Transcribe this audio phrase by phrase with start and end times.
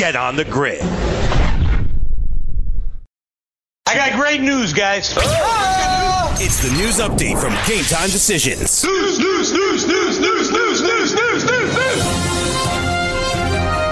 [0.00, 0.80] get on the grid.
[3.86, 5.12] I got great news, guys.
[5.14, 8.82] Oh, it's the news update from Game Time Decisions.
[8.82, 12.02] News, news, news, news, news, news, news, news, news, news.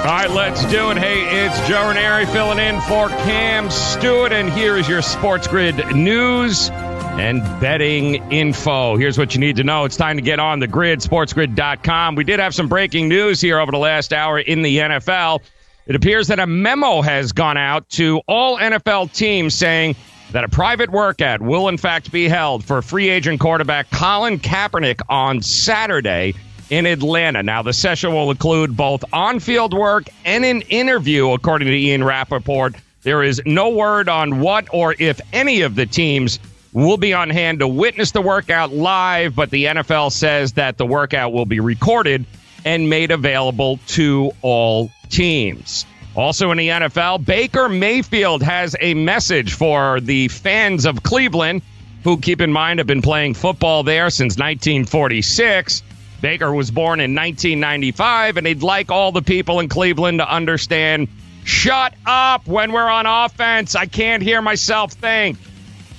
[0.00, 0.96] All right, let's do it.
[0.96, 5.94] Hey, it's Joe Raineri filling in for Cam Stewart, and here is your Sports Grid
[5.94, 8.96] news and betting info.
[8.96, 9.84] Here's what you need to know.
[9.84, 12.14] It's time to get on the grid, sportsgrid.com.
[12.14, 15.42] We did have some breaking news here over the last hour in the NFL.
[15.88, 19.96] It appears that a memo has gone out to all NFL teams saying
[20.32, 25.00] that a private workout will, in fact, be held for free agent quarterback Colin Kaepernick
[25.08, 26.34] on Saturday
[26.68, 27.42] in Atlanta.
[27.42, 32.04] Now, the session will include both on field work and an interview, according to Ian
[32.04, 32.74] Rapoport.
[33.00, 36.38] There is no word on what or if any of the teams
[36.74, 40.84] will be on hand to witness the workout live, but the NFL says that the
[40.84, 42.26] workout will be recorded
[42.64, 45.86] and made available to all teams.
[46.14, 51.62] Also in the NFL, Baker Mayfield has a message for the fans of Cleveland,
[52.02, 55.82] who, keep in mind, have been playing football there since 1946.
[56.20, 61.08] Baker was born in 1995, and he'd like all the people in Cleveland to understand
[61.44, 63.76] shut up when we're on offense.
[63.76, 65.38] I can't hear myself think.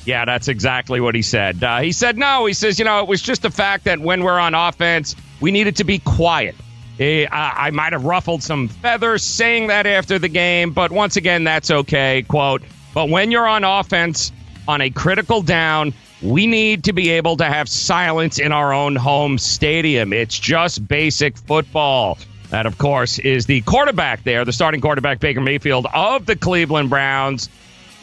[0.05, 1.63] Yeah, that's exactly what he said.
[1.63, 4.23] Uh, he said, no, he says, you know, it was just the fact that when
[4.23, 6.55] we're on offense, we needed to be quiet.
[6.99, 11.15] Eh, I, I might have ruffled some feathers saying that after the game, but once
[11.15, 12.23] again, that's okay.
[12.27, 12.61] Quote,
[12.93, 14.31] but when you're on offense
[14.67, 18.95] on a critical down, we need to be able to have silence in our own
[18.95, 20.11] home stadium.
[20.11, 22.17] It's just basic football.
[22.49, 26.89] That, of course, is the quarterback there, the starting quarterback, Baker Mayfield of the Cleveland
[26.89, 27.47] Browns,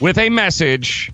[0.00, 1.10] with a message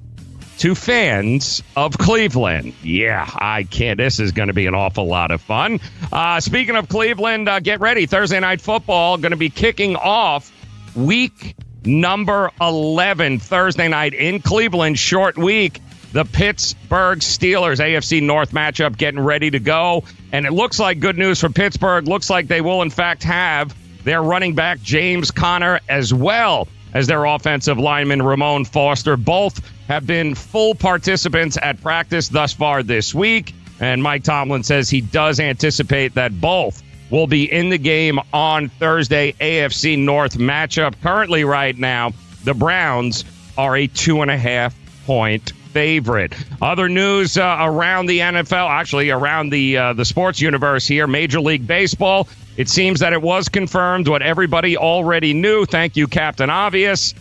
[0.63, 2.73] to fans of Cleveland.
[2.85, 3.99] Yeah, I can't.
[3.99, 5.81] This is going to be an awful lot of fun.
[6.13, 8.07] Uh, speaking of Cleveland, uh, get ready.
[8.07, 10.53] Thursday night football going to be kicking off
[10.95, 15.01] week number 11 Thursday night in Cleveland.
[15.01, 15.81] Short week.
[16.13, 20.05] The Pittsburgh Steelers AFC North matchup getting ready to go.
[20.31, 22.07] And it looks like good news for Pittsburgh.
[22.07, 27.09] Looks like they will, in fact, have their running back, James Conner, as well as
[27.09, 29.17] their offensive lineman, Ramon Foster.
[29.17, 33.55] Both have been full participants at practice thus far this week.
[33.81, 38.69] And Mike Tomlin says he does anticipate that both will be in the game on
[38.69, 40.95] Thursday, AFC North matchup.
[41.03, 42.13] Currently, right now,
[42.45, 43.25] the Browns
[43.59, 46.35] are a two and a half point favorite.
[46.61, 51.41] Other news uh, around the NFL, actually around the uh, the sports universe here, Major
[51.41, 52.29] League Baseball.
[52.57, 55.65] It seems that it was confirmed what everybody already knew.
[55.65, 57.15] Thank you, Captain Obvious.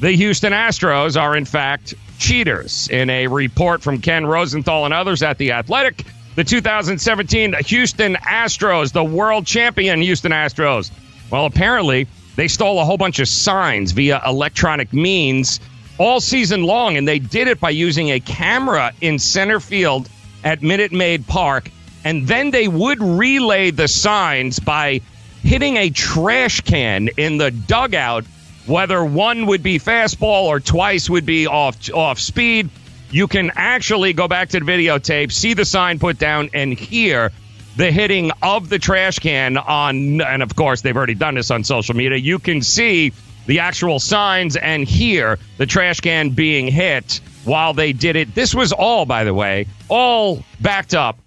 [0.00, 2.88] The Houston Astros are in fact cheaters.
[2.88, 6.04] In a report from Ken Rosenthal and others at The Athletic,
[6.34, 10.90] the 2017 Houston Astros, the world champion Houston Astros,
[11.30, 12.06] well, apparently
[12.36, 15.60] they stole a whole bunch of signs via electronic means
[15.98, 20.08] all season long, and they did it by using a camera in center field
[20.44, 21.70] at Minute Maid Park,
[22.04, 25.00] and then they would relay the signs by
[25.42, 28.24] hitting a trash can in the dugout,
[28.66, 32.68] whether one would be fastball or twice would be off off speed.
[33.10, 37.30] You can actually go back to the videotape, see the sign put down, and hear
[37.76, 41.62] the hitting of the trash can on, and of course, they've already done this on
[41.62, 42.18] social media.
[42.18, 43.12] You can see
[43.46, 48.34] the actual signs and hear the trash can being hit while they did it.
[48.34, 51.18] This was all, by the way, all backed up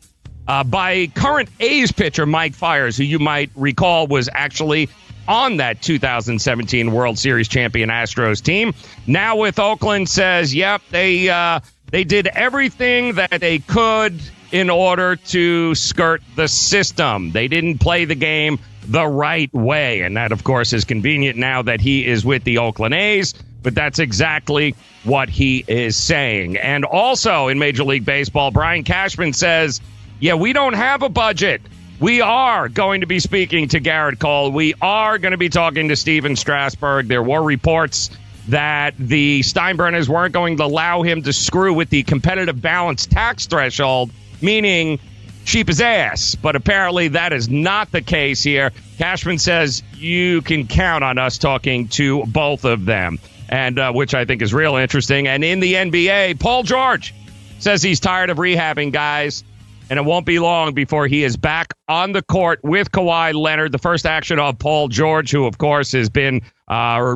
[0.48, 4.90] uh, by current A's pitcher Mike Fiers, who you might recall was actually
[5.30, 8.74] on that 2017 World Series champion Astros team.
[9.08, 14.20] Now with Oakland says, yep, they uh, they did everything that they could
[14.52, 17.32] in order to skirt the system.
[17.32, 20.02] They didn't play the game the right way.
[20.02, 23.34] And that, of course, is convenient now that he is with the Oakland A's.
[23.62, 26.58] But that's exactly what he is saying.
[26.58, 29.82] And also in Major League Baseball, Brian Cashman says,
[30.20, 31.62] yeah, we don't have a budget.
[32.00, 34.52] We are going to be speaking to Gerrit Cole.
[34.52, 37.10] We are going to be talking to Stephen Strasburg.
[37.10, 38.10] There were reports
[38.48, 43.48] that the Steinbrenners weren't going to allow him to screw with the competitive balance tax
[43.48, 44.98] threshold, meaning
[45.44, 46.36] cheap as ass.
[46.36, 48.72] But apparently that is not the case here.
[48.98, 53.20] Cashman says you can count on us talking to both of them,
[53.50, 55.28] and uh, which I think is real interesting.
[55.28, 57.14] And in the NBA, Paul George
[57.60, 59.44] says he's tired of rehabbing guys.
[59.90, 63.72] And it won't be long before he is back on the court with Kawhi Leonard.
[63.72, 67.16] The first action of Paul George, who, of course, has been uh,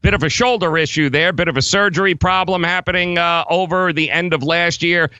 [0.00, 4.10] bit of a shoulder issue there, bit of a surgery problem happening uh, over the
[4.10, 5.10] end of last year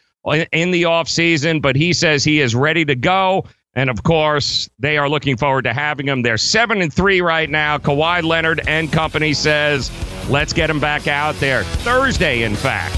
[0.53, 3.45] in the offseason, but he says he is ready to go.
[3.75, 6.23] And of course, they are looking forward to having him.
[6.23, 7.77] They're seven and three right now.
[7.77, 9.91] Kawhi Leonard and company says,
[10.31, 11.63] let's get him back out there.
[11.63, 12.97] Thursday, in fact,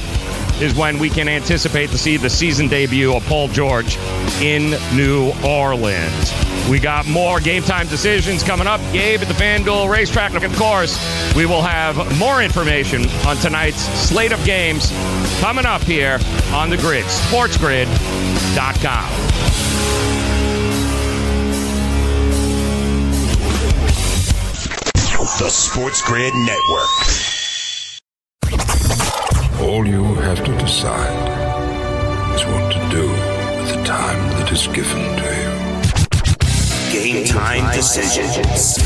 [0.61, 3.97] is when we can anticipate to see the season debut of Paul George
[4.41, 6.33] in New Orleans.
[6.69, 8.81] We got more game time decisions coming up.
[8.93, 10.35] Gabe at the FanDuel racetrack.
[10.35, 10.99] And of course,
[11.35, 14.93] we will have more information on tonight's slate of games
[15.41, 16.19] coming up here
[16.53, 19.29] on the grid, sportsgrid.com.
[25.39, 27.28] The Sports Grid Network.
[29.61, 31.29] All you have to decide
[32.37, 35.51] is what to do with the time that is given to you.
[36.93, 38.79] Game time decisions.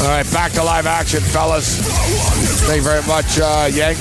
[0.00, 1.78] All right, back to live action, fellas.
[2.66, 3.96] Thank you very much, uh, Yank.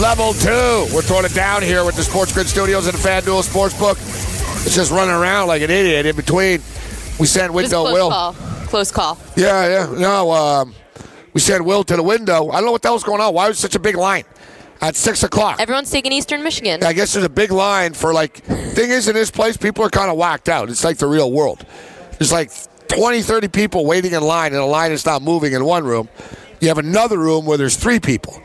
[0.00, 0.94] Level two.
[0.94, 4.16] We're throwing it down here with the Sports Grid Studios and the FanDuel Sportsbook.
[4.66, 6.60] It's just running around like an idiot in between.
[7.20, 8.10] We sent window close Will.
[8.10, 8.32] Call.
[8.66, 9.16] Close call.
[9.36, 9.98] Yeah, yeah.
[9.98, 10.74] No, um,
[11.32, 12.50] we sent Will to the window.
[12.50, 13.32] I don't know what the hell's going on.
[13.32, 14.24] Why was such a big line
[14.80, 15.60] at six o'clock?
[15.60, 16.82] Everyone's taking Eastern Michigan.
[16.82, 18.38] I guess there's a big line for like.
[18.38, 20.68] Thing is, in this place, people are kind of whacked out.
[20.68, 21.64] It's like the real world.
[22.18, 22.50] There's like
[22.88, 26.08] 20, 30 people waiting in line, and the line is not moving in one room.
[26.60, 28.42] You have another room where there's three people.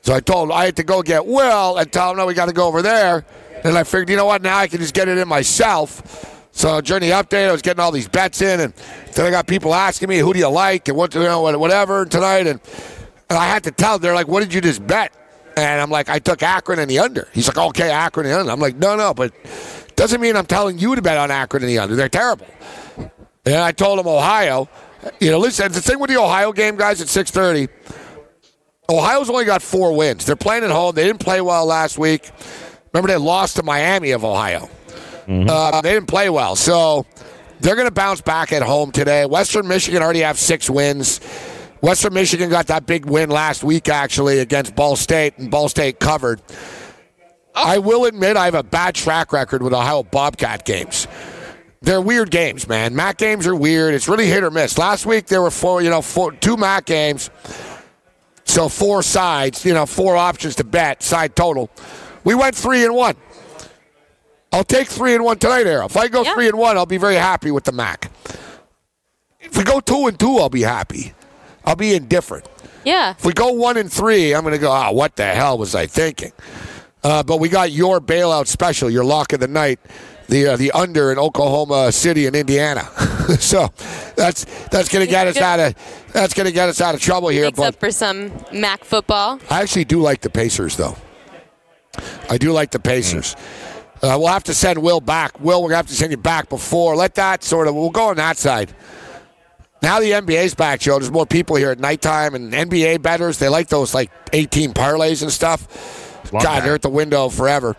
[0.00, 2.32] So I told him I had to go get Will and tell him, no, we
[2.32, 3.26] got to go over there.
[3.64, 6.48] And I figured, you know what, now I can just get it in myself.
[6.52, 8.74] So during the update, I was getting all these bets in, and
[9.14, 12.04] then I got people asking me, who do you like, and what, you know, whatever
[12.04, 12.46] tonight.
[12.46, 12.60] And,
[13.30, 15.12] and I had to tell they're like, what did you just bet?
[15.56, 17.28] And I'm like, I took Akron and the under.
[17.32, 18.52] He's like, okay, Akron and the under.
[18.52, 19.32] I'm like, no, no, but
[19.96, 21.94] doesn't mean I'm telling you to bet on Akron and the under.
[21.94, 22.46] They're terrible.
[23.44, 24.68] And I told him Ohio.
[25.20, 27.68] You know, listen, the thing with the Ohio game, guys, at 6:30.
[28.88, 30.26] Ohio's only got four wins.
[30.26, 30.94] They're playing at home.
[30.94, 32.30] They didn't play well last week.
[32.92, 34.68] Remember, they lost to Miami of Ohio.
[35.26, 35.48] Mm-hmm.
[35.48, 37.06] Uh, they didn't play well, so
[37.60, 39.24] they're going to bounce back at home today.
[39.24, 41.18] Western Michigan already have six wins.
[41.80, 46.00] Western Michigan got that big win last week, actually, against Ball State, and Ball State
[46.00, 46.40] covered.
[47.54, 51.06] I will admit I have a bad track record with Ohio Bobcat games
[51.82, 52.94] they're weird games, man.
[52.94, 53.94] MAC games are weird.
[53.94, 54.78] It's really hit or miss.
[54.78, 57.28] Last week there were four, you know, four, two MAC games,
[58.44, 61.70] so four sides, you know, four options to bet, side total.
[62.24, 63.16] We went three and one.
[64.52, 65.86] I'll take three and one tonight, Arrow.
[65.86, 68.10] If I go three and one, I'll be very happy with the MAC.
[69.40, 71.14] If we go two and two, I'll be happy.
[71.64, 72.46] I'll be indifferent.
[72.84, 73.12] Yeah.
[73.12, 75.74] If we go one and three, I'm going to go, oh, what the hell was
[75.74, 76.32] I thinking?
[77.02, 79.80] Uh, but we got your bailout special, your lock of the night
[80.32, 82.82] the uh, the under in Oklahoma City and Indiana.
[83.38, 83.68] so
[84.16, 85.74] that's that's going to get us out of
[86.12, 87.50] that's going to get us out of trouble here.
[87.52, 89.38] But for some MAC football.
[89.50, 90.96] I actually do like the Pacers though.
[92.32, 93.36] I do like the Pacers.
[93.96, 95.38] Uh, we'll have to send Will back.
[95.38, 96.96] Will, we're going to have to send you back before.
[96.96, 98.74] Let that sort of, we'll go on that side.
[99.82, 100.98] Now the NBA's back, Joe.
[100.98, 105.22] There's more people here at nighttime, and NBA betters, they like those like 18 parlays
[105.22, 106.32] and stuff.
[106.32, 106.64] Love God, that.
[106.64, 107.76] they're at the window forever.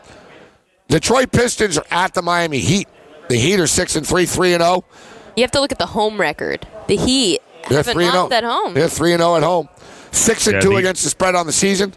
[0.87, 2.87] Detroit Pistons are at the Miami Heat.
[3.29, 4.83] The Heat are six and three, three and zero.
[4.85, 5.33] Oh.
[5.35, 6.67] You have to look at the home record.
[6.87, 8.33] The Heat they're three and zero oh.
[8.33, 8.73] at home.
[8.73, 9.69] They're three and zero at home.
[10.11, 11.93] Six and yeah, two the, against the spread on the season.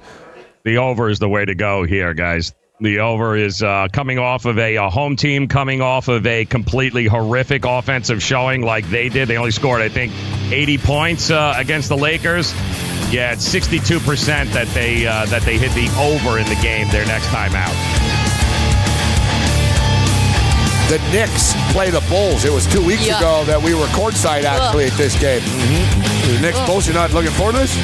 [0.66, 2.52] The over is the way to go here, guys.
[2.80, 6.44] The over is uh, coming off of a, a, home team, coming off of a
[6.44, 9.28] completely horrific offensive showing like they did.
[9.28, 10.12] They only scored, I think,
[10.50, 12.52] 80 points uh, against the Lakers.
[13.12, 17.06] Yeah, it's 62% that they uh, that they hit the over in the game their
[17.06, 17.70] next time out
[20.88, 22.44] the Knicks play the Bulls.
[22.44, 23.18] It was two weeks yeah.
[23.18, 24.92] ago that we were courtside actually Ugh.
[24.92, 25.40] at this game.
[25.40, 26.34] Mm-hmm.
[26.34, 27.74] The Knicks, Bulls, you're not looking for this?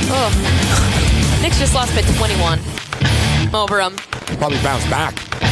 [1.42, 2.60] Knicks just lost by 21
[3.52, 3.96] over them.
[4.38, 5.51] Probably bounce back.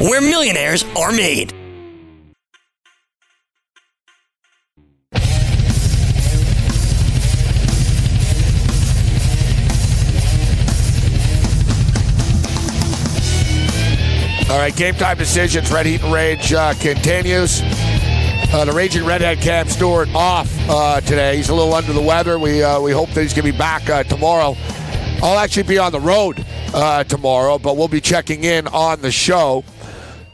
[0.00, 1.52] where millionaires are made.
[14.50, 15.70] All right, game time decisions.
[15.70, 17.62] Red Heat and Rage uh, continues.
[18.52, 21.36] Uh, the raging redhead Cam Stewart off uh, today.
[21.36, 22.36] He's a little under the weather.
[22.36, 24.56] We uh, we hope that he's going to be back uh, tomorrow.
[25.22, 29.12] I'll actually be on the road uh, tomorrow, but we'll be checking in on the
[29.12, 29.64] show.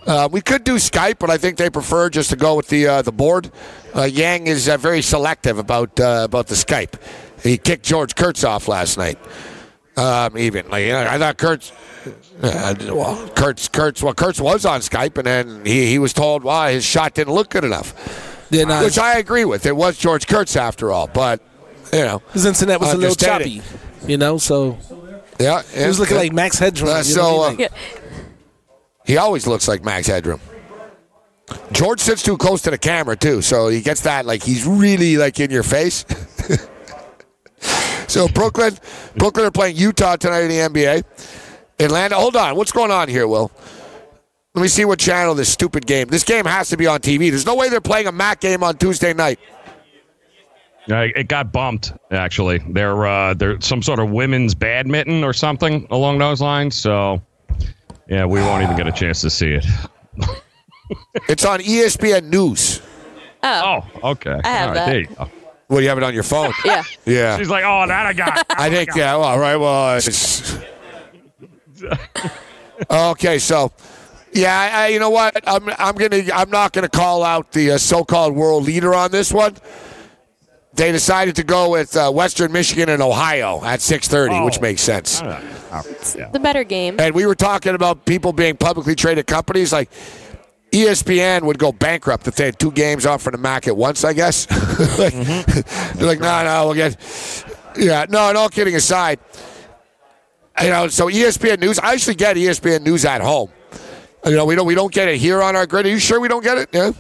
[0.07, 2.87] Uh, we could do Skype, but I think they prefer just to go with the
[2.87, 3.51] uh, the board.
[3.95, 7.01] Uh, Yang is uh, very selective about uh, about the Skype.
[7.43, 9.19] He kicked George Kurtz off last night.
[9.97, 11.73] Um, even like I thought Kurtz.
[12.41, 16.69] Well, Kurtz, Kurtz, well, Kurtz was on Skype, and then he, he was told, "Well,
[16.69, 17.93] his shot didn't look good enough,"
[18.53, 19.67] uh, which I agree with.
[19.67, 21.41] It was George Kurtz after all, but
[21.93, 23.63] you know, his internet was a little choppy,
[24.07, 24.39] you know.
[24.39, 24.79] So
[25.39, 26.91] yeah, he was looking like Max Headroom.
[26.91, 27.57] Uh, so know what I uh?
[27.59, 27.69] Yeah.
[29.05, 30.41] he always looks like Max Headroom.
[31.73, 35.17] George sits too close to the camera too, so he gets that like he's really
[35.17, 36.05] like in your face.
[38.09, 38.77] so Brooklyn,
[39.17, 41.05] Brooklyn are playing Utah tonight in the NBA.
[41.79, 43.53] Atlanta, hold on, what's going on here, Will?
[44.55, 46.09] Let me see what channel this stupid game.
[46.09, 47.29] This game has to be on TV.
[47.29, 49.39] There's no way they're playing a MAC game on Tuesday night.
[50.91, 51.93] Uh, it got bumped.
[52.13, 56.77] Actually, they're uh, they're some sort of women's badminton or something along those lines.
[56.77, 57.21] So,
[58.09, 59.67] yeah, we won't even get a chance to see it.
[61.29, 62.81] It's on ESPN News.
[63.43, 64.39] Oh, Oh, okay.
[64.45, 64.87] I have All right, that.
[64.87, 65.31] There you go.
[65.69, 66.53] Well, you have it on your phone.
[66.65, 66.85] yeah.
[67.05, 67.37] Yeah.
[67.39, 68.47] She's like, oh, that I got.
[68.51, 70.57] I think, yeah, well, all right, well, it's...
[72.91, 73.73] okay, so,
[74.33, 75.37] yeah, I, I- you know what?
[75.49, 79.33] I'm, I'm gonna, I'm not gonna call out the uh, so-called world leader on this
[79.33, 79.57] one.
[80.77, 84.61] They decided to go with uh, Western Michigan and Ohio at 6:30, which Oh.
[84.61, 85.21] makes sense.
[85.23, 86.29] Yeah.
[86.33, 86.97] The better game.
[86.99, 89.73] And we were talking about people being publicly traded companies.
[89.73, 89.91] Like
[90.73, 94.05] ESPN would go bankrupt if they had two games off for the MAC at once.
[94.05, 94.47] I guess.
[94.99, 95.13] like,
[95.95, 96.97] They're like, no, no, we'll get.
[97.79, 98.29] Yeah, no.
[98.29, 99.19] And all kidding aside,
[100.63, 101.79] you know, so ESPN News.
[101.79, 103.51] I actually get ESPN News at home.
[104.27, 105.87] You know, we don't we don't get it here on our grid.
[105.87, 106.69] Are you sure we don't get it?
[106.73, 106.93] Yeah.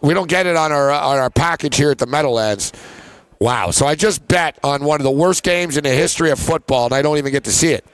[0.00, 2.72] We don't get it on our on our package here at the Meadowlands.
[3.38, 3.70] Wow.
[3.70, 6.86] So I just bet on one of the worst games in the history of football,
[6.86, 7.84] and I don't even get to see it.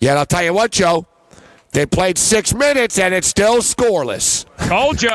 [0.00, 1.06] Yet I'll tell you what, Joe.
[1.72, 4.46] They played six minutes, and it's still scoreless.
[4.68, 5.10] Told you.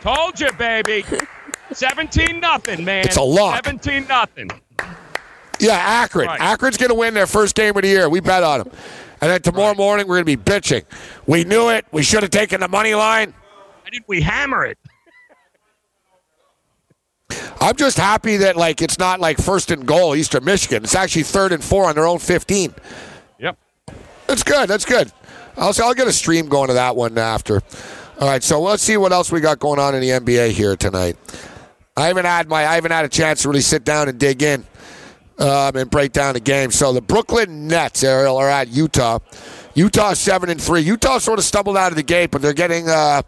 [0.00, 1.04] Told you, baby.
[1.72, 3.04] 17 nothing, man.
[3.06, 3.64] It's a lock.
[3.64, 4.50] 17 nothing.
[5.58, 6.26] Yeah, Akron.
[6.26, 6.40] Right.
[6.40, 8.08] Akron's going to win their first game of the year.
[8.08, 8.70] We bet on them.
[9.20, 10.84] And then tomorrow morning, we're going to be bitching.
[11.26, 11.86] We knew it.
[11.92, 13.32] We should have taken the money line.
[13.82, 14.78] Why didn't we hammer it?
[17.60, 20.84] I'm just happy that like it's not like first and goal Eastern Michigan.
[20.84, 22.74] It's actually third and four on their own 15.
[23.38, 23.58] Yep.
[24.26, 24.68] That's good.
[24.68, 25.12] That's good.
[25.56, 27.62] I'll I'll get a stream going to that one after.
[28.20, 30.76] All right, so let's see what else we got going on in the NBA here
[30.76, 31.16] tonight.
[31.96, 34.42] I haven't had my I haven't had a chance to really sit down and dig
[34.42, 34.64] in
[35.38, 36.70] um, and break down the game.
[36.70, 39.18] So the Brooklyn Nets Ariel are at Utah.
[39.74, 40.82] Utah seven and three.
[40.82, 43.22] Utah sort of stumbled out of the gate, but they're getting uh,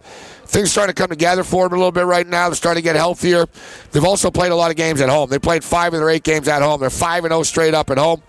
[0.47, 2.49] things starting to come together for them a little bit right now.
[2.49, 3.47] They're starting to get healthier.
[3.93, 5.31] They've also played a lot of games at home.
[5.31, 6.81] They played five of their eight games at home.
[6.81, 8.23] They're five and zero straight up at home.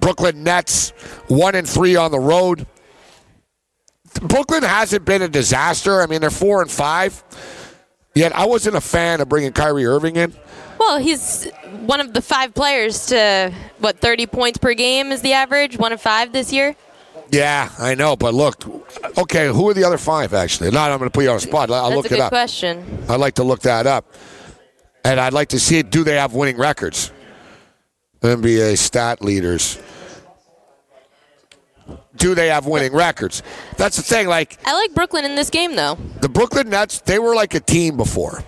[0.00, 0.90] Brooklyn Nets
[1.26, 2.66] one and three on the road.
[4.22, 6.00] Brooklyn hasn't been a disaster.
[6.00, 7.22] I mean, they're four and five.
[8.14, 10.34] Yet I wasn't a fan of bringing Kyrie Irving in.
[10.78, 11.44] Well, he's
[11.86, 15.76] one of the five players to what 30 points per game is the average.
[15.76, 16.74] One of five this year.
[17.30, 18.64] Yeah, I know, but look,
[19.18, 20.70] okay, who are the other five actually?
[20.70, 21.70] Not, I'm going to put you on the spot.
[21.70, 22.30] I'll That's look a it good up.
[22.30, 23.04] question.
[23.08, 24.14] I'd like to look that up,
[25.04, 25.90] and I'd like to see it.
[25.90, 27.12] do they have winning records?
[28.22, 29.78] NBA stat leaders.
[32.16, 33.42] Do they have winning records?
[33.76, 34.26] That's the thing.
[34.26, 35.96] Like I like Brooklyn in this game though.
[36.20, 38.42] the Brooklyn Nets, they were like a team before.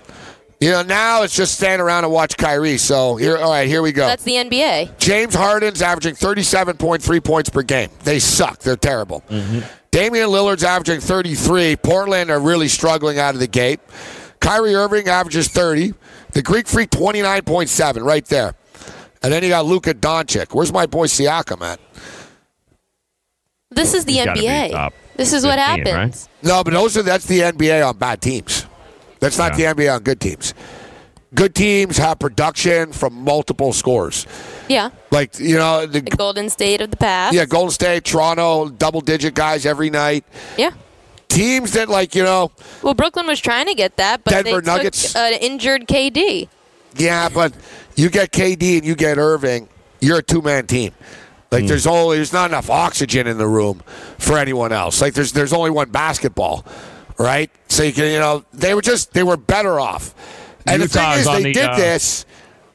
[0.60, 2.76] You know, now it's just stand around and watch Kyrie.
[2.76, 4.06] So here, all right, here we go.
[4.06, 4.98] That's the NBA.
[4.98, 7.88] James Harden's averaging 37.3 points per game.
[8.04, 8.58] They suck.
[8.58, 9.22] They're terrible.
[9.30, 9.60] Mm-hmm.
[9.90, 11.76] Damian Lillard's averaging 33.
[11.76, 13.80] Portland are really struggling out of the gate.
[14.40, 15.94] Kyrie Irving averages 30.
[16.32, 18.54] The Greek Freak 29.7 right there.
[19.22, 20.54] And then you got Luka Doncic.
[20.54, 21.80] Where's my boy Siakam at?
[23.70, 24.92] This is the He's gotta be NBA.
[25.16, 26.00] This is what 15, right?
[26.00, 26.28] happens.
[26.42, 28.59] No, but those are that's the NBA on bad teams.
[29.20, 29.74] That's not Yeah.
[29.74, 30.54] the NBA on good teams.
[31.32, 34.26] Good teams have production from multiple scores.
[34.68, 34.90] Yeah.
[35.12, 37.34] Like, you know, the, The Golden State of the past.
[37.34, 40.24] yeah, Golden State, Toronto, double digit guys every night.
[40.58, 40.70] Yeah.
[41.28, 42.50] Teams that like, you know,
[42.82, 45.12] Well, Brooklyn was trying to get that, but Denver they Nuggets.
[45.12, 46.48] took an injured KD.
[46.96, 47.52] Yeah, but
[47.94, 49.68] you get KD and you get Irving,
[50.00, 50.92] you're a two man team.
[51.52, 51.68] Like hmm.
[51.68, 53.82] there's only there's not enough oxygen in the room
[54.18, 55.00] for anyone else.
[55.00, 56.64] Like there's there's only one basketball,
[57.20, 57.50] right?
[57.68, 60.14] So you can you know they were just they were better off.
[60.66, 62.26] And the thing is, they the, did uh, this.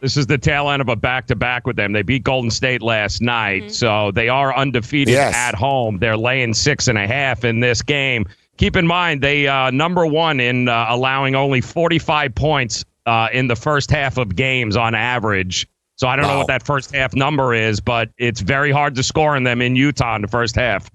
[0.01, 1.91] This is the tail end of a back to back with them.
[1.93, 5.33] They beat Golden State last night, so they are undefeated Yes.
[5.35, 5.97] at home.
[5.97, 8.27] They're laying six and a half in this game.
[8.57, 13.47] keep in mind they uh, number one in uh, allowing only 45 points uh, in
[13.47, 15.67] the first half of games on average.
[15.95, 19.03] So I don't know what that first half number is, but it's very hard to
[19.03, 20.89] score in them in Utah in the first half.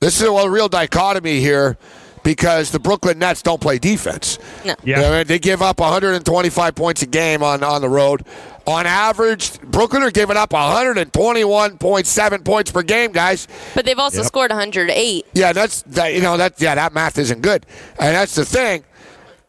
[0.00, 1.78] This is a real dichotomy here
[2.22, 4.38] because the Brooklyn Nets don't play defense.
[4.64, 4.74] No.
[4.84, 4.96] Yeah.
[4.96, 8.26] You know, they give up 125 points a game on, on the road.
[8.66, 13.48] On average, Brooklyn are giving up 121.7 points per game, guys.
[13.74, 14.26] But they've also Yep.
[14.26, 15.24] scored 108.
[15.32, 16.12] Yeah, that's that.
[16.14, 16.60] You know that.
[16.60, 17.64] Yeah, that math isn't good,
[17.98, 18.84] and that's the thing.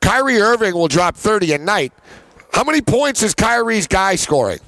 [0.02, 1.92] Kyrie Irving will drop 30 a night.
[2.54, 4.60] How many points is Kyrie's guy scoring?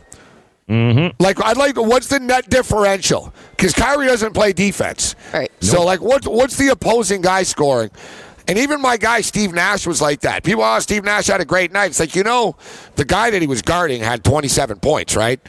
[0.70, 1.22] Mm-hmm.
[1.22, 1.76] Like, I'd like.
[1.78, 3.34] What's the net differential?
[3.52, 5.16] Because Kyrie doesn't play defense.
[5.34, 5.52] Right.
[5.62, 7.90] So, like, what what's the opposing guy scoring?
[8.48, 10.44] And even my guy Steve Nash was like that.
[10.44, 11.88] People, oh, Steve Nash had a great night.
[11.88, 12.56] It's like you know,
[12.96, 15.40] the guy that he was guarding had 27 points, right?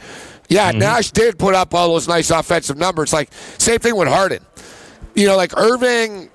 [0.49, 3.13] Yeah, Nash did put up all those nice offensive numbers.
[3.13, 4.45] Like same thing with Harden.
[5.15, 6.29] You know, like Irving.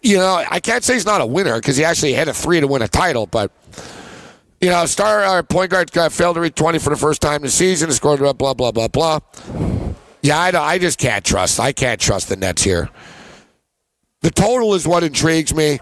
[0.00, 2.60] You know, I can't say he's not a winner because he actually had a three
[2.60, 3.50] to win a title, but.
[4.60, 7.42] You know, star uh, point guard uh, failed to reach 20 for the first time
[7.42, 7.92] this season.
[7.92, 9.20] Scored blah blah blah blah blah.
[10.22, 11.60] Yeah, I, I just can't trust.
[11.60, 12.90] I can't trust the Nets here.
[14.22, 15.78] The total is what intrigues me.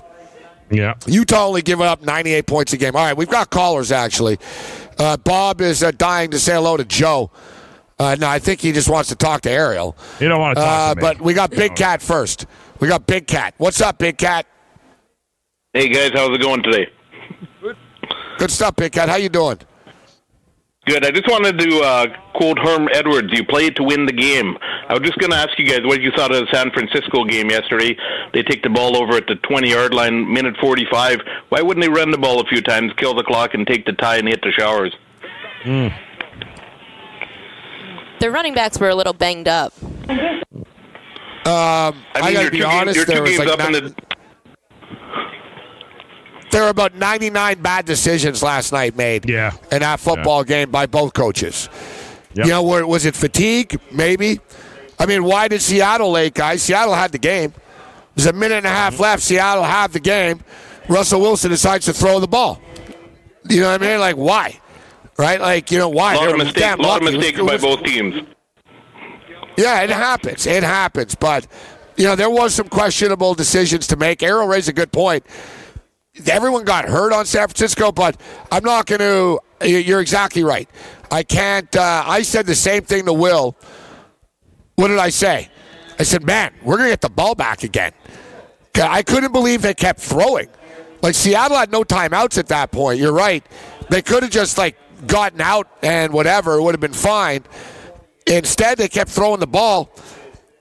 [0.71, 0.95] Yeah.
[1.07, 2.95] Utah only giving up 98 points a game.
[2.97, 4.39] All right, we've got callers actually.
[4.99, 7.31] Uh, Bob is uh, dying to say hello to Joe.
[7.99, 9.97] Uh, no, I think he just wants to talk to Ariel.
[10.21, 11.01] You don't want to talk Uh, to me.
[11.01, 12.45] but we got Big Cat first.
[12.79, 13.55] We got Big Cat.
[13.57, 14.45] What's up, Big Cat?
[15.73, 16.89] Hey guys, how's it going today?
[18.39, 19.09] Good stuff, Big Cat.
[19.09, 19.59] How you doing?
[20.87, 21.05] Good.
[21.05, 23.29] I just wanted to uh, quote Herm Edwards.
[23.33, 24.57] You played to win the game.
[24.89, 27.25] I was just going to ask you guys what you thought of the San Francisco
[27.25, 27.97] game yesterday.
[28.33, 31.23] They take the ball over at the 20 yard line, minute 45.
[31.49, 33.95] Why wouldn't they run the ball a few times, kill the clock, and take the
[33.95, 34.95] tie and hit the showers?
[38.21, 39.73] Their running backs were a little banged up.
[41.47, 43.07] Um, I I, gotta be two, games, honest.
[43.07, 43.95] There was like up the.
[46.51, 49.29] There were about 99 bad decisions last night made.
[49.29, 49.53] Yeah.
[49.73, 51.69] In that football game by both coaches.
[52.35, 52.47] Yep.
[52.47, 53.81] You know, were, was it fatigue?
[53.91, 54.41] Maybe.
[54.99, 56.63] I mean, why did Seattle late, guys?
[56.63, 57.53] Seattle had the game.
[58.15, 59.23] There's a minute and a half left.
[59.23, 60.41] Seattle had the game.
[60.89, 62.61] Russell Wilson decides to throw the ball.
[63.49, 64.01] You know what I mean?
[64.01, 64.61] Like, why?
[65.19, 65.41] Right?
[65.41, 66.15] Like, you know, why?
[66.15, 66.61] A lot They of were mistakes.
[66.61, 68.15] damn A lot of mistakes It by was- both teams.
[69.57, 70.47] yeah, it happens.
[70.47, 71.15] It happens.
[71.15, 71.47] But,
[71.97, 74.23] you know, there was some questionable decisions to make.
[74.23, 75.25] Arrow raised a good point.
[76.27, 79.41] Everyone got hurt on San Francisco, but I'm not going to.
[79.67, 80.69] You're exactly right.
[81.11, 81.75] I can't.
[81.75, 83.57] Uh, I said the same thing to Will.
[84.77, 85.51] What did I say?
[85.99, 87.93] I said, man, we're going to get the ball back again.
[88.75, 90.49] I couldn't believe they kept throwing.
[91.03, 92.99] Like, Seattle had no timeouts at that point.
[92.99, 93.45] You're right.
[93.89, 94.77] They could have just, like,
[95.07, 96.57] gotten out and whatever.
[96.57, 97.45] It would have been fine.
[98.27, 99.91] Instead, they kept throwing the ball.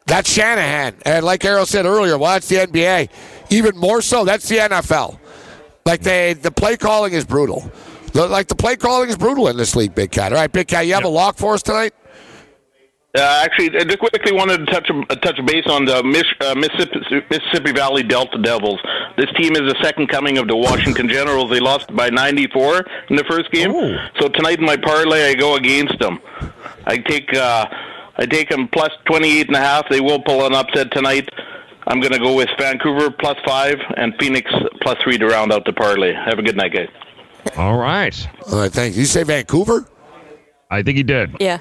[0.07, 0.95] That's Shanahan.
[1.03, 3.09] And like Errol said earlier, well, that's the NBA.
[3.49, 5.19] Even more so, that's the NFL.
[5.85, 7.69] Like they, the play calling is brutal.
[8.13, 10.33] The- Like the play calling is brutal in this league, Big Cat.
[10.33, 11.93] All right, Big Cat, you have a lock for us tonight?
[13.15, 16.55] Uh, actually, I just quickly wanted to touch uh, touch base on the Mich- uh,
[16.55, 18.79] Mississippi, Mississippi Valley Delta Devils.
[19.15, 21.49] This team is the second coming of the Washington Generals.
[21.51, 23.71] They lost by 94 in the first game.
[24.19, 26.19] So tonight in my parlay, I go against them.
[26.87, 27.67] I take uh,
[28.17, 29.87] I take them plus 28 and a half.
[29.89, 31.29] They will pull an upset tonight.
[31.87, 35.65] I'm going to go with Vancouver plus five and Phoenix plus three to round out
[35.65, 36.13] the parlay.
[36.13, 36.89] Have a good night, guys.
[37.57, 38.27] All right.
[38.51, 38.97] All right, thanks.
[38.97, 39.87] You say Vancouver?
[40.71, 41.35] I think he did.
[41.39, 41.59] Yeah.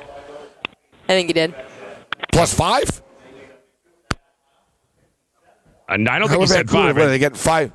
[1.08, 1.54] I think he did.
[2.32, 3.02] Plus five?
[4.10, 4.14] Uh,
[5.88, 6.88] and I don't How think he about said Vancouver?
[6.88, 6.96] five.
[6.96, 7.72] What, are they getting five?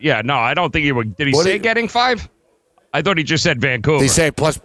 [0.00, 1.16] Yeah, no, I don't think he would.
[1.16, 2.28] Did he What say did- getting five?
[2.92, 4.00] I thought he just said Vancouver.
[4.00, 4.60] They say plus.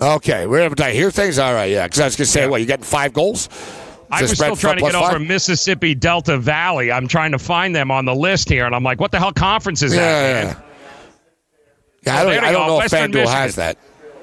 [0.00, 1.38] Okay, we're able to hear things.
[1.38, 1.86] All right, yeah.
[1.86, 2.46] Because I was going to say, Yeah.
[2.48, 3.48] what, you getting five goals?
[4.18, 5.22] I was still trying to get over five?
[5.22, 6.90] Mississippi Delta Valley.
[6.92, 9.32] I'm trying to find them on the list here, and I'm like, what the hell
[9.32, 10.44] conference is Yeah, that?
[10.46, 10.52] yeah.
[10.54, 10.62] man?
[12.06, 13.32] Yeah, I don't, I don't know Western if FanDuel Michigan.
[13.36, 13.78] has that.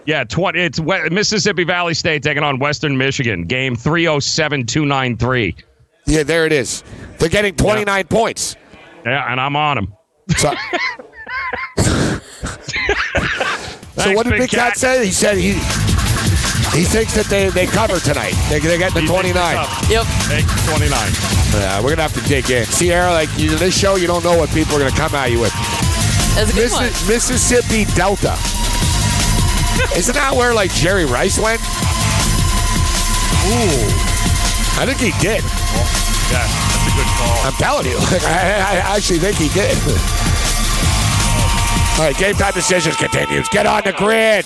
[0.06, 3.46] Yeah, 20, it's Mississippi Valley State taking on Western Michigan.
[3.46, 5.56] Game 307293.
[6.08, 6.84] Yeah, there it is.
[7.20, 8.56] They're getting 29 points.
[9.06, 9.94] Yeah, and I'm on them.
[10.38, 10.54] So,
[13.98, 15.06] so what did Big Cat say?
[15.06, 15.54] He said he
[16.72, 18.32] he thinks that they, they cover tonight.
[18.48, 19.36] They, they get the 29.
[19.92, 20.06] Yep.
[20.32, 20.88] Take 29.
[21.52, 22.64] Yeah, we're going to have to dig in.
[22.66, 25.32] Sierra, like you, this show, you don't know what people are going to come at
[25.32, 25.52] you with.
[26.36, 26.86] That's a good one.
[27.12, 28.38] Mississippi Delta.
[30.00, 31.60] Isn't that where like Jerry Rice went?
[33.52, 33.84] Ooh,
[34.80, 35.44] I think he did.
[35.44, 37.36] Yeah, that's a good call.
[37.44, 39.76] I'm telling you, like, I, I actually think he did.
[42.00, 43.50] All right, game time decisions continues.
[43.50, 44.46] Get on the grid.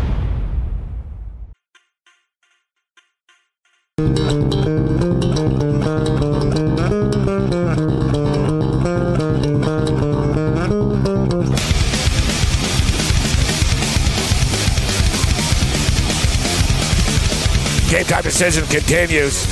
[17.89, 19.45] Game time decision continues.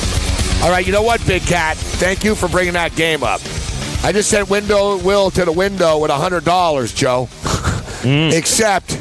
[0.63, 1.75] All right, you know what, Big Cat?
[1.75, 3.41] Thank you for bringing that game up.
[4.01, 7.27] I just sent window Will to the window with hundred dollars, Joe.
[7.99, 8.31] Mm.
[8.31, 8.93] except,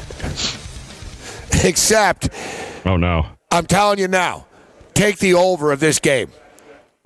[1.65, 2.31] except,
[2.85, 3.27] Oh no.
[3.53, 4.48] I'm telling you now,
[4.99, 6.31] take the over of this game.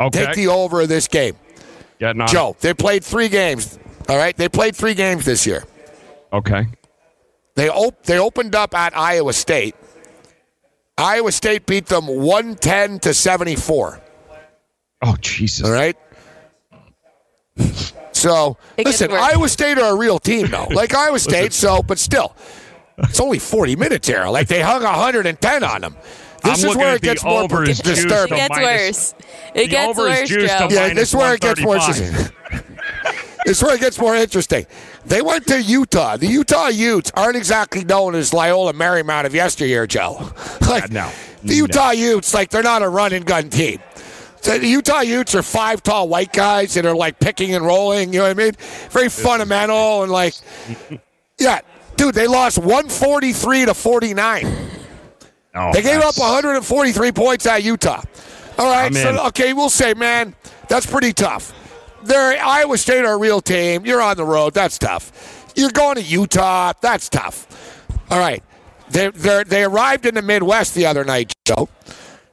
[0.01, 0.27] Okay.
[0.27, 1.37] Take the over of this game,
[2.01, 2.23] Yeah, on.
[2.23, 2.29] it.
[2.29, 2.57] Joe.
[2.61, 3.79] They played three games.
[4.09, 5.65] All right, they played three games this year.
[6.33, 6.67] Okay.
[7.55, 9.77] They op- they opened up at Iowa State.
[10.99, 14.01] Iowa State beat them 110 to 74.
[15.03, 15.67] Oh Jesus.
[15.67, 15.97] All right.
[18.13, 19.11] So It listen.
[19.13, 20.67] Iowa State are a real team though.
[20.71, 22.35] Like Iowa State, so but still,
[22.99, 24.27] it's only 40 minutes here.
[24.29, 25.97] Like they hung 110 on them.
[26.45, 28.39] This I'm is where it gets more over is juiced disturbing.
[28.39, 29.15] It gets worse.
[29.55, 30.69] It The gets over is worse, juiced Joe.
[30.71, 32.13] Yeah, minus this is where it gets more interesting.
[33.45, 34.67] this is where it gets more interesting.
[35.05, 36.17] They went to Utah.
[36.17, 40.31] The Utah Utes aren't exactly known as Loyola Marymount of yesteryear, Joe.
[40.63, 41.11] Like no.
[41.43, 43.79] the Utah Utes, like they're not a run and gun team.
[44.41, 48.13] So the Utah Utes are five tall white guys that are like picking and rolling.
[48.13, 48.53] You know what I mean?
[48.91, 50.35] Very fundamental and like,
[51.39, 51.61] yeah,
[51.97, 52.15] dude.
[52.15, 54.71] They lost 143 to 49.
[55.55, 58.03] Oh, They gave up 143 points at Utah.
[58.59, 60.35] All right, so okay, we'll say, man,
[60.69, 61.53] that's pretty tough.
[62.05, 63.87] They're Iowa State are a real team.
[63.87, 64.55] You're on the road.
[64.55, 65.53] That's tough.
[65.55, 66.73] You're going to Utah.
[66.81, 67.47] That's tough.
[68.11, 68.43] All right,
[68.91, 71.69] they they they arrived in the Midwest the other night, Joe,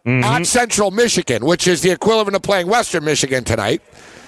[0.05, 0.23] Mm-hmm.
[0.23, 3.81] at Central Michigan, which is the equivalent of playing Western Michigan tonight.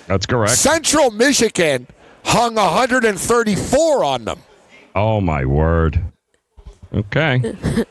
[0.07, 0.51] That's correct.
[0.53, 1.87] Central Michigan
[2.25, 4.39] hung 134 on them.
[4.95, 6.03] Oh my word.
[6.93, 7.55] Okay.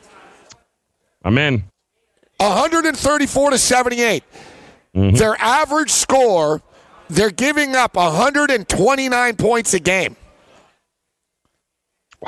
[1.24, 1.64] I'm in.
[2.38, 4.24] 134 to 78.
[4.94, 5.16] Mm-hmm.
[5.16, 6.62] Their average score,
[7.08, 10.16] they're giving up 129 points a game.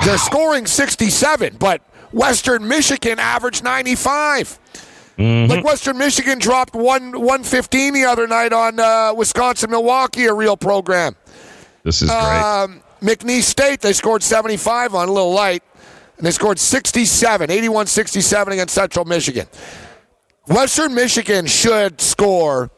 [0.05, 4.59] They're scoring 67, but Western Michigan averaged 95.
[5.17, 5.51] Mm-hmm.
[5.51, 10.57] Like Western Michigan dropped one 115 the other night on uh, Wisconsin Milwaukee, a real
[10.57, 11.15] program.
[11.83, 12.19] This is great.
[12.19, 15.61] Um, McNeese State, they scored 75 on a little light,
[16.23, 19.45] and they scored 67, 81 67 against Central Michigan.
[20.47, 22.71] Western Michigan should score,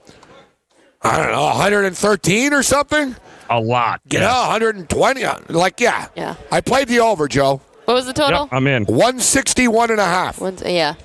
[1.03, 3.15] I don't know, 113 or something?
[3.51, 4.01] a lot.
[4.09, 4.21] You yes.
[4.23, 5.23] know, 120.
[5.49, 6.07] Like, yeah.
[6.15, 6.35] Yeah.
[6.51, 7.61] I played the over, Joe.
[7.85, 8.45] What was the total?
[8.45, 8.85] Yep, I'm in.
[8.85, 10.41] 161 and a half.
[10.41, 10.95] Once- yeah.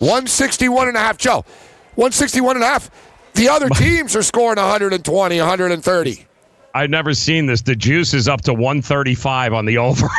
[0.00, 1.46] 161 and a half, Joe.
[1.94, 2.90] 161 and a half.
[3.32, 6.26] The other teams are scoring 120, 130.
[6.74, 7.62] I've never seen this.
[7.62, 10.06] The juice is up to 135 on the over.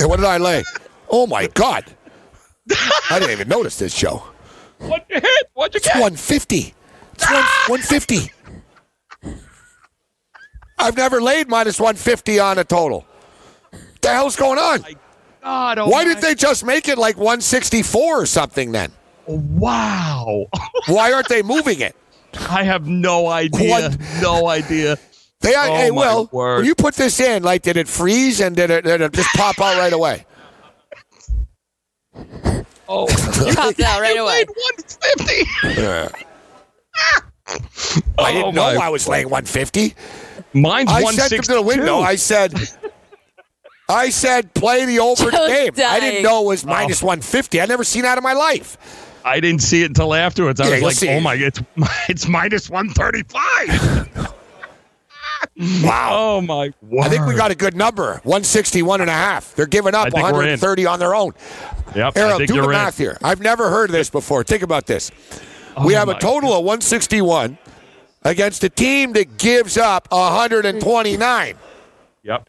[0.00, 0.64] And what did I lay?
[1.10, 1.84] Oh, my God.
[3.10, 4.22] I didn't even notice this, show.
[4.78, 5.50] what you hit?
[5.54, 5.94] What'd you It's get?
[5.96, 6.74] 150.
[7.12, 8.30] It's one, 150.
[10.78, 13.04] I've never laid minus 150 on a total.
[13.70, 14.84] What the hell's going on?
[15.42, 18.90] God, oh Why did they just make it like 164 or something then?
[19.26, 20.46] Wow.
[20.86, 21.94] Why aren't they moving it?
[22.48, 23.70] I have no idea.
[23.70, 23.98] What?
[24.22, 24.96] No idea.
[25.40, 26.56] They, Oh, hey, my Will, word.
[26.58, 29.28] when you put this in, like, did it freeze and did it, did it just
[29.34, 30.26] pop out right away?
[32.92, 33.06] Oh,
[33.54, 34.38] Popped out right you away.
[34.38, 35.46] laid 150.
[38.18, 39.94] I didn't Oh, know I was laying 150.
[40.54, 41.20] Mine's I 162.
[41.20, 41.98] sent him to the window.
[42.00, 42.52] I said,
[43.88, 45.72] I said, play the over Joe's game.
[45.86, 47.60] I didn't know it was minus 150.
[47.60, 48.76] I never seen that in my life.
[49.24, 50.60] I didn't see it until afterwards.
[50.60, 51.20] I Yeah, was like, see oh it.
[51.22, 51.60] my, it's
[52.08, 54.34] it's minus 135.
[55.82, 56.10] Wow.
[56.12, 57.04] oh my word.
[57.04, 59.54] I think we got a good number 161 and a half.
[59.54, 60.58] They're giving up think we're in.
[60.60, 61.32] 130 on their own.
[61.94, 62.70] Yep, think do the in.
[62.70, 63.16] math here.
[63.22, 64.42] I've never heard of this before.
[64.44, 65.10] Think about this.
[65.76, 67.58] Oh we have a total of 161
[68.22, 71.56] against a team that gives up 129.
[72.22, 72.48] Yep.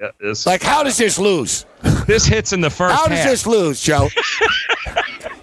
[0.00, 1.66] Yeah, this, Like, how does this lose?
[2.06, 4.08] this hits in the first How does this lose, Joe?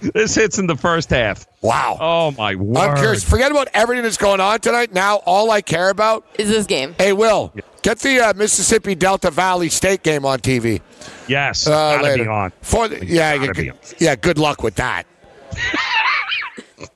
[0.14, 1.46] This hits in the first half.
[1.62, 1.98] Wow.
[2.00, 2.78] Oh my word.
[2.90, 3.24] I'm curious.
[3.24, 4.94] Forget about everything that's going on tonight.
[4.94, 6.96] Now, all I care about Is this game?
[6.98, 10.82] Hey, Will, Get the uh, Mississippi Delta Valley State game on TV.
[11.28, 12.24] Yes, Uh, gotta later.
[12.24, 12.52] be on.
[12.62, 13.78] For the, yeah, Gotta yeah, be good, on.
[14.00, 14.16] yeah.
[14.16, 15.06] Good luck with that.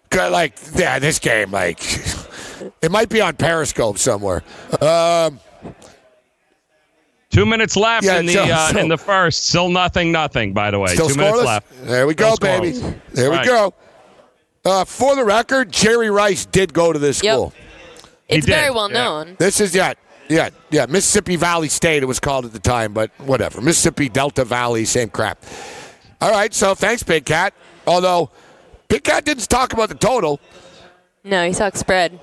[0.10, 1.80] Good, like yeah, this game like
[2.82, 4.44] it might be on Periscope somewhere.
[4.82, 5.40] Um,
[7.36, 9.48] Two minutes left Yeah, in the so- uh, so- in the first.
[9.50, 10.54] Still nothing, nothing.
[10.54, 11.46] By the way, Still two minutes scoreless?
[11.46, 11.68] left.
[11.86, 12.72] There we go, Still baby.
[12.78, 12.96] scoreless.
[13.12, 13.46] There we Right.
[13.46, 13.74] go.
[14.64, 17.34] Uh, for the record, Jerry Rice did go to this Yep.
[17.34, 17.54] school.
[18.30, 19.04] It's very well yeah.
[19.04, 19.36] known.
[19.38, 19.94] This is yeah,
[20.30, 20.86] yeah, yeah.
[20.88, 23.60] Mississippi Valley State, it was called at the time, but whatever.
[23.62, 25.38] Mississippi Delta Valley, same crap.
[26.22, 27.54] All right, so thanks, Big Cat.
[27.86, 28.30] Although
[28.88, 30.40] Big Cat didn't talk about the total.
[31.26, 32.18] No, he talked spread.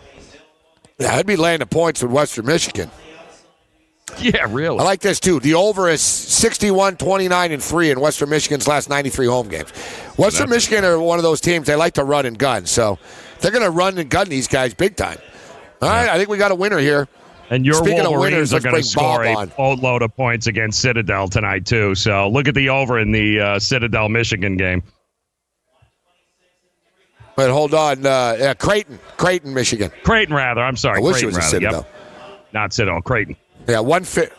[0.98, 2.90] Yeah, I'd be laying the points with Western Michigan.
[4.18, 4.78] Yeah, really.
[4.78, 5.40] I like this too.
[5.40, 9.70] The over is 61, 29, and 3 in Western Michigan's last 93 home games.
[10.16, 12.66] Western Michigan are one of those teams, they like to run and gun.
[12.66, 12.98] So
[13.40, 15.18] they're going to run and gun these guys big time.
[15.80, 17.08] All right, I think we got a winner here.
[17.50, 20.46] And your Speaking of Wolverines winners, are going to score Bob a boatload of points
[20.46, 21.94] against Citadel tonight too.
[21.94, 24.82] So look at the over in the uh, Citadel Michigan game.
[27.34, 28.06] But hold on.
[28.06, 29.90] Uh, yeah, Creighton, Creighton, Michigan.
[30.04, 30.60] Creighton, rather.
[30.62, 30.98] I'm sorry.
[30.98, 31.48] I wish Creighton, it was rather.
[31.50, 31.80] Citadel.
[31.80, 32.52] Yep.
[32.52, 33.02] Not Citadel.
[33.02, 33.36] Creighton.
[33.66, 34.30] Yeah, one fi-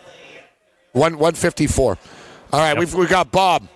[0.92, 1.98] one one fifty four.
[2.52, 3.68] All right, we've we got Bob.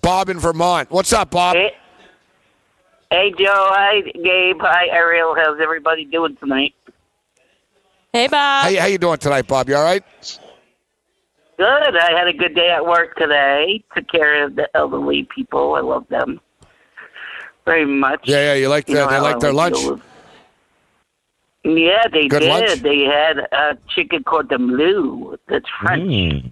[0.00, 0.90] Bob in Vermont.
[0.90, 1.56] What's up, Bob?
[1.56, 1.72] Hey,
[3.10, 3.44] hey, Joe.
[3.70, 4.56] Hi, Gabe.
[4.60, 5.34] Hi, Ariel.
[5.36, 6.74] How's everybody doing tonight?
[8.12, 8.64] Hey, Bob.
[8.64, 9.68] How, you- how you doing tonight, Bob?
[9.68, 10.02] You all right?
[11.58, 11.66] Good.
[11.96, 13.82] I had a good day at work today.
[13.94, 15.74] Took care of the elderly people.
[15.74, 16.40] I love them
[17.64, 18.20] very much.
[18.24, 18.54] Yeah, yeah.
[18.54, 20.00] You like You the, know they how like their like lunch.
[21.64, 21.78] To live.
[21.78, 22.48] Yeah, they Good did.
[22.48, 22.82] lunch?
[22.82, 25.36] They had a chicken cordon bleu.
[25.48, 26.44] That's French.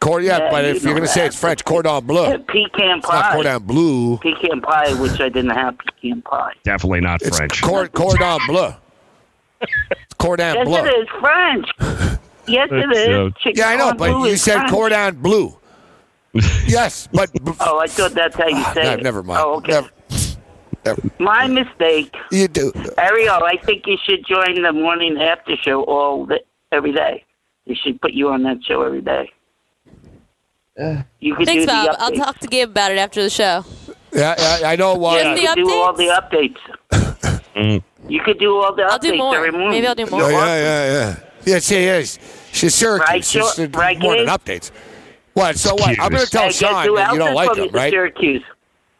[0.00, 2.38] Cor- yeah, Yeah, but you if you're going to say it's French, cordon bleu.
[2.38, 3.32] Pecan It's not pie.
[3.34, 4.18] cordon bleu.
[4.18, 6.52] Pecan pie, which I didn't have pecan pie.
[6.64, 7.62] Definitely not It's French.
[7.62, 8.70] cor- cordon bleu.
[9.60, 10.76] It's cordon Yes, bleu.
[10.78, 11.66] it is French.
[12.48, 13.46] Yes, it It's, is.
[13.46, 14.70] uh, Yeah, I know, but you said French.
[14.72, 15.56] cordon bleu.
[16.66, 19.02] yes, but Oh, I thought that's how you say no, it.
[19.04, 19.40] never mind.
[19.44, 19.72] Oh, okay.
[19.72, 20.01] Never- never-
[21.18, 22.14] My mistake.
[22.30, 22.72] You do.
[22.98, 26.40] Ariel, I think you should join the morning after show all the,
[26.72, 27.24] every day.
[27.66, 29.30] They should put you on that show every day.
[31.20, 31.96] You could Thanks, do Bob.
[31.98, 32.16] I'll updates.
[32.16, 33.64] talk to Gabe about it after the show.
[34.12, 35.22] Yeah, yeah, I know why.
[35.22, 36.58] Give You the could do all the updates?
[37.54, 37.82] updates.
[38.08, 39.36] You could do all the I'll updates do more.
[39.36, 39.70] every morning.
[39.70, 40.22] Maybe I'll do more.
[40.22, 41.16] Yeah, yeah, yeah, yeah.
[41.44, 42.18] Yes, he is.
[42.52, 43.08] She's Syracuse.
[43.08, 43.66] Right, She's sure.
[43.66, 44.34] the Right, morning Gabe?
[44.40, 44.70] updates.
[45.34, 45.56] What?
[45.56, 45.98] So what?
[46.00, 47.58] I'm going to tell Hey, guess Sean who that else you don't is like from
[47.60, 47.90] him, right?
[47.92, 48.44] Syracuse.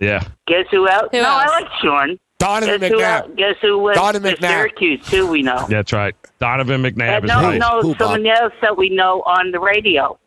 [0.03, 0.23] Yeah.
[0.49, 1.09] Guess who else?
[1.12, 1.45] Who no, else?
[1.51, 2.19] I like Sean.
[2.38, 3.23] Donovan guess McNabb.
[3.23, 4.41] el- guess who went Donovan McNabb.
[4.49, 5.27] Syracuse too?
[5.29, 5.65] We know.
[5.69, 6.15] That's right.
[6.41, 7.59] Donovan Uh, McNabb is no, right.
[7.61, 7.99] no, Who, Bob?
[7.99, 10.19] someone else that we know on the radio.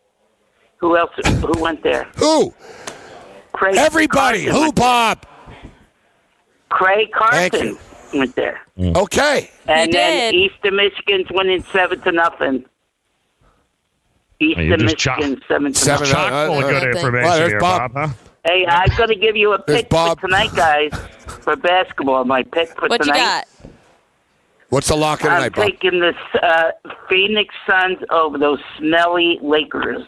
[0.78, 1.10] Who else?
[1.26, 2.04] Who went there?
[2.16, 2.54] Who?
[3.52, 4.46] Craig Everybody.
[4.46, 4.72] Carton Who.
[4.72, 5.26] Bob?
[6.70, 7.78] Craig Thank Carton
[8.14, 8.60] went there.
[8.78, 9.50] Okay.
[9.68, 10.38] And He then did.
[10.52, 12.64] Eastern Michigan's winning seven to nothing.
[14.40, 16.16] Eastern just chock- Michigan seven to Seven nothing.
[16.16, 17.92] uh, Chock full of uh, good uh, information Well, here, Bob.
[17.94, 18.10] Bob.
[18.10, 18.14] huh?
[18.46, 20.20] Hey, I'm going to give you a There's pick Bob.
[20.20, 20.92] for tonight, guys,
[21.26, 22.24] for basketball.
[22.24, 23.44] My pick for What you tonight.
[23.62, 23.70] got?
[24.68, 25.66] What's the lock of the I'm night, Bob?
[25.66, 26.70] taking the uh,
[27.08, 30.02] Phoenix Suns over those smelly Lakers.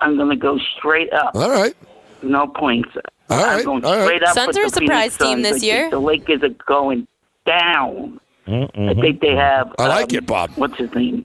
[0.00, 1.34] I'm going to go straight up.
[1.34, 1.74] All right.
[2.22, 2.90] No points.
[3.30, 4.04] All I'm right, going all right.
[4.04, 4.34] straight up.
[4.34, 5.42] Suns with are a the Phoenix surprise team Suns.
[5.42, 5.90] this I think year.
[5.90, 7.06] The Lakers are going
[7.46, 8.20] down.
[8.46, 9.72] I think they have.
[9.78, 10.50] I like um, it, Bob.
[10.56, 11.24] What's his name?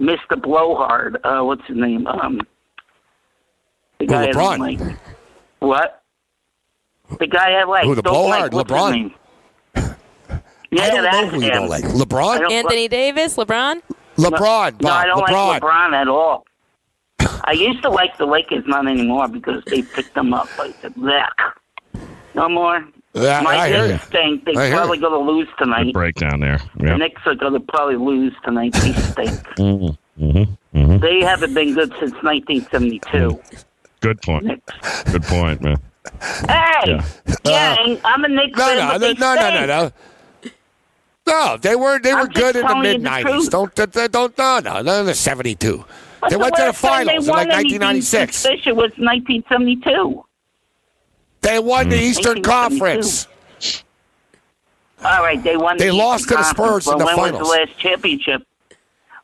[0.00, 0.40] Mr.
[0.40, 1.16] Blowhard.
[1.24, 2.06] Uh, what's his name?
[2.06, 2.40] Um,
[3.98, 4.80] the Who, guy I don't LeBron?
[4.88, 4.96] like.
[5.66, 6.02] What?
[7.18, 7.84] The guy I like.
[7.84, 8.52] Who, the don't Blowhard?
[8.52, 8.66] Like.
[8.66, 9.14] LeBron?
[10.70, 11.52] Yeah, I don't know that's who you him.
[11.52, 11.84] don't like.
[11.84, 12.38] LeBron?
[12.40, 13.80] Don't Anthony Davis, LeBron.
[14.16, 14.82] LeBron, Bob.
[14.82, 15.48] No, I don't LeBron.
[15.48, 16.44] like LeBron at all.
[17.44, 20.48] I used to like the Lakers, not anymore, because they picked them up.
[20.58, 21.28] I said, Blech.
[22.34, 22.84] No more.
[23.12, 23.98] Yeah, My I hear you.
[23.98, 24.44] stink.
[24.46, 25.92] They're I probably going to lose Good tonight.
[25.92, 26.58] breakdown there.
[26.78, 28.72] The Knicks are going to probably lose tonight.
[28.72, 29.30] They stink.
[29.56, 30.24] mm-hmm.
[30.76, 30.98] Mm-hmm.
[30.98, 33.40] They haven't been good since 1972.
[34.04, 34.62] Good point.
[35.10, 35.78] Good point, man.
[36.46, 37.00] Hey,
[37.42, 40.50] gang, I'm a Knicks No, fan, no, no, no, no, no, no.
[41.26, 43.48] No, they were they were good in the mid '90s.
[43.48, 45.82] Don't don't don't no no no in the '72.
[46.28, 48.36] They went to the finals they in like 1996.
[48.36, 50.22] suspicious was 1972.
[51.40, 53.26] They won the Eastern Conference.
[55.02, 55.78] All right, they won.
[55.78, 57.40] They the lost Eastern to the Spurs in but the when finals.
[57.40, 58.46] was the last championship?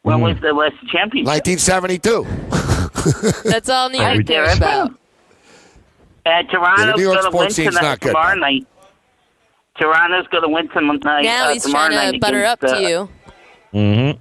[0.01, 0.43] When was hmm.
[0.43, 1.27] the last championship?
[1.27, 2.60] 1972.
[3.45, 4.93] That's all New York cares about.
[6.27, 8.67] Uh, Toronto's New York going to win tonight, not good, tomorrow night.
[9.79, 11.23] Toronto's going to win tonight.
[11.23, 13.09] Now uh, he's trying to night butter up to uh, you.
[13.73, 14.21] Mm-hmm.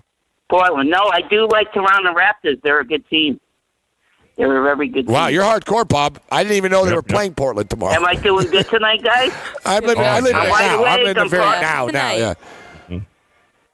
[0.49, 0.89] Portland.
[0.89, 2.61] No, I do like Toronto Raptors.
[2.63, 3.39] They're a good team.
[4.37, 5.13] They're a very good team.
[5.13, 6.19] Wow, you're hardcore, Bob.
[6.31, 7.07] I didn't even know they were yep.
[7.07, 7.93] playing Portland tomorrow.
[7.93, 9.33] Am I doing good tonight, guys?
[9.65, 10.45] I'm living, Oh, I live in yeah.
[10.45, 10.73] it Wide now.
[10.85, 11.61] I'm awake, in the I'm very fine.
[11.61, 12.15] now, now, Tonight.
[12.17, 12.33] yeah.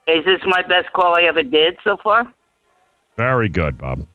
[0.07, 2.31] Is this my best call I ever did so far?
[3.17, 4.05] Very good, Bob.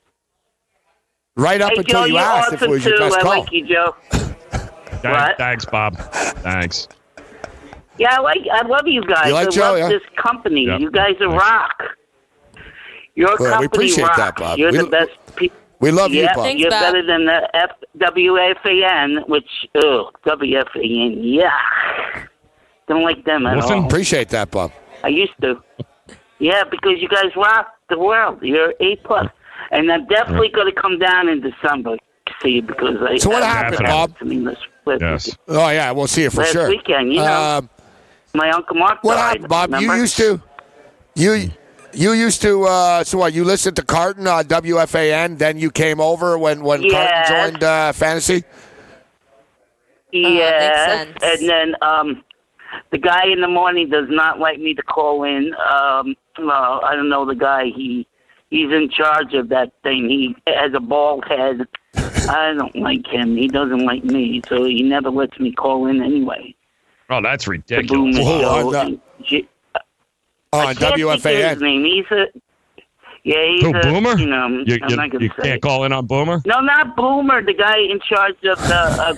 [1.41, 2.91] Right up hey, until Joe, you you're asked awesome if it was too.
[2.91, 3.41] your best I call.
[3.41, 3.95] like you, Joe.
[4.11, 5.39] Thank- What?
[5.39, 5.97] Thanks, Bob.
[5.97, 6.89] Thanks.
[7.99, 8.39] Yeah, I like.
[8.53, 9.27] I love you guys.
[9.29, 9.89] You like I Joe, love yeah?
[9.89, 10.67] this company.
[10.67, 10.81] Yep.
[10.81, 11.43] You guys are Thanks.
[11.45, 11.83] rock.
[13.15, 14.17] Your Well, we appreciate rocks.
[14.19, 14.59] that, Bob.
[14.59, 15.11] You're We- the best.
[15.37, 15.49] Pe-
[15.81, 16.37] We love you, Bob.
[16.45, 16.83] Thanks, you're Bob.
[16.93, 19.49] better than the F- WFAN, which
[19.83, 21.51] oh WFAN, yeah.
[22.89, 23.71] Don't like them at Wolfen?
[23.83, 23.87] all.
[23.87, 24.73] Appreciate that, Bob.
[25.05, 25.63] I used to.
[26.39, 28.39] Yeah, because you guys rock the world.
[28.43, 29.29] You're A plus,
[29.71, 33.17] and I'm definitely going to come down in December to see you because I.
[33.19, 33.91] So what I- happened, Definitely.
[33.93, 34.17] Bob?
[34.21, 35.27] I mean, this last Yes.
[35.27, 35.39] weekend.
[35.49, 36.69] Oh yeah, we'll see you for Last sure.
[36.69, 37.59] weekend, you know.
[37.59, 37.71] Um,
[38.35, 39.03] My uncle Mark.
[39.03, 39.71] what died, happened, Bob?
[39.81, 40.41] You used to,
[41.15, 41.51] you,
[41.93, 42.65] you used to.
[42.65, 43.33] Uh, so what?
[43.33, 47.29] You listened to Carton on WFAN, then you came over when when Yes.
[47.29, 48.45] Carton joined uh, Fantasy.
[50.13, 51.17] Yeah, sense.
[51.23, 52.25] and then um,
[52.91, 55.55] the guy in the morning does not like me to call in.
[55.55, 57.67] Um, well, I don't know the guy.
[57.67, 58.07] He
[58.51, 60.09] he's in charge of that thing.
[60.09, 61.67] He has a bald head.
[62.29, 63.37] I don't like him.
[63.37, 66.55] He doesn't like me, so he never lets me call in anyway.
[67.09, 68.17] Oh, that's The ridiculous.
[68.17, 68.41] Boomer Whoa,
[68.73, 68.79] Show.
[68.79, 69.01] on,
[69.75, 69.79] uh,
[70.53, 71.61] Oh, I on can't think his WFAN.
[71.61, 71.85] name.
[71.85, 72.27] He's a
[73.25, 73.47] yeah.
[73.47, 74.19] He's Who, a Boomer?
[74.19, 76.41] You know, You, you- you can't call in on Boomer?
[76.47, 77.43] No, not Boomer.
[77.43, 78.75] The guy in charge of the.
[78.75, 79.15] Uh,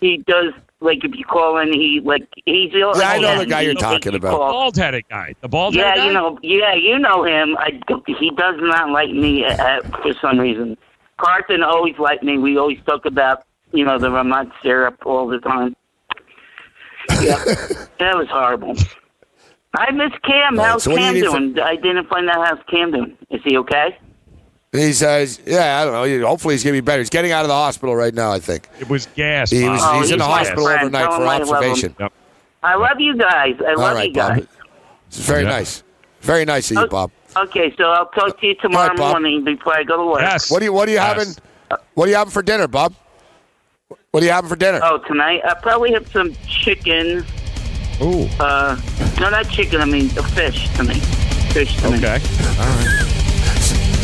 [0.00, 2.78] he does like if you call in, he like he's the.
[2.78, 4.38] Yeah, I know the guy you're talking about.
[4.38, 4.50] call.
[4.52, 5.34] Bald headed guy.
[5.40, 6.06] The bald headed Yeah, guy?
[6.06, 7.56] you know, yeah, you know him.
[7.58, 7.78] I,
[8.18, 10.76] he does not like me uh, for some reason.
[11.18, 12.38] Carton always liked me.
[12.38, 15.76] We always talk about, you know, the Vermont syrup all the time.
[17.20, 17.44] Yeah,
[17.98, 18.74] that was horrible.
[19.76, 20.58] I miss Cam.
[20.58, 21.58] All right, How's so what do you Cam need for- doing?
[21.60, 23.16] I didn't find out how's Cam doing.
[23.30, 23.98] Is he okay?
[24.72, 26.26] He says, "Yeah, I don't know.
[26.28, 27.00] Hopefully, he's gonna be better.
[27.00, 28.30] He's getting out of the hospital right now.
[28.30, 29.50] I think It was gas.
[29.50, 29.80] he was.
[29.82, 30.82] Oh, he's in the hospital friend.
[30.82, 31.96] overnight Tell for him I love observation.
[31.98, 32.12] Yep.
[32.62, 33.56] I love you guys.
[33.66, 34.40] I love right, you guys.
[34.40, 34.48] Bob.
[35.08, 35.48] It's very Yeah.
[35.48, 35.82] nice.
[36.20, 36.88] Very nice of you, Okay.
[36.90, 37.10] Bob.
[37.36, 39.12] Okay, so I'll talk to you tomorrow All right, Bob.
[39.14, 40.20] morning before I go to work.
[40.20, 40.50] Yes.
[40.50, 41.16] What do you What are you Yes.
[41.16, 41.34] having?
[41.94, 42.94] What are you having for dinner, Bob?
[44.12, 44.78] What are you having for dinner?
[44.84, 47.26] Oh, tonight I probably have some chicken.
[48.00, 48.28] Ooh.
[48.38, 48.76] Uh,
[49.18, 49.80] no, not chicken.
[49.80, 51.02] I mean uh, fish tonight.
[51.52, 52.22] Fish tonight.
[52.22, 52.96] Okay.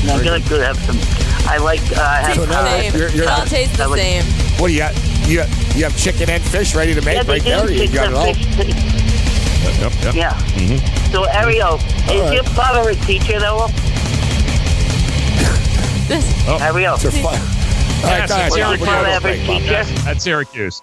[0.05, 0.99] No, I'm gonna go have some.
[1.49, 1.81] I like.
[1.97, 2.37] Uh, I have.
[2.37, 2.95] So now uh, Same.
[2.95, 4.25] you're- you're- It all tastes the like- same.
[4.61, 4.95] What do you got?
[5.29, 5.43] You
[5.75, 7.71] you have chicken and fish ready to make yeah, right they there.
[7.71, 8.33] You take got it all.
[8.35, 8.75] fish.
[9.81, 10.15] Yep, yep.
[10.15, 11.11] Yeah.
[11.11, 11.83] So Ariel, is
[12.21, 12.33] right.
[12.35, 13.67] your father a teacher though?
[16.49, 16.59] Oh.
[16.63, 16.95] Ariel.
[16.95, 17.25] It's a fun.
[17.25, 18.71] All right, Yes, go it's Will Bob.
[18.71, 19.63] your you father have ever to say, Bob?
[19.63, 20.11] teach you?
[20.11, 20.83] At Syracuse.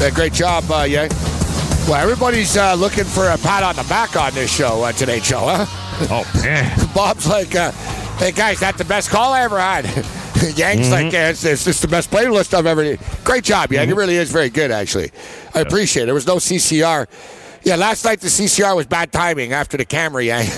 [0.00, 1.10] Yeah, great job, uh, Yang.
[1.88, 5.24] Well, everybody's uh, looking for a pat on the back on this show, uh, today's
[5.24, 5.66] show, huh?
[6.08, 6.78] Oh, man.
[6.94, 7.72] Bob's like, uh,
[8.18, 9.86] hey, guys, that's the best call I ever had.
[10.56, 12.96] Yang's like, yeah, it's, it's just the best playlist I've ever.
[13.24, 13.90] Great job, Yang.
[13.90, 15.10] It really is very good, actually.
[15.52, 16.06] I appreciate it.
[16.06, 17.08] There was no CCR.
[17.64, 20.46] Yeah, last night the CCR was bad timing after the camera, Yang.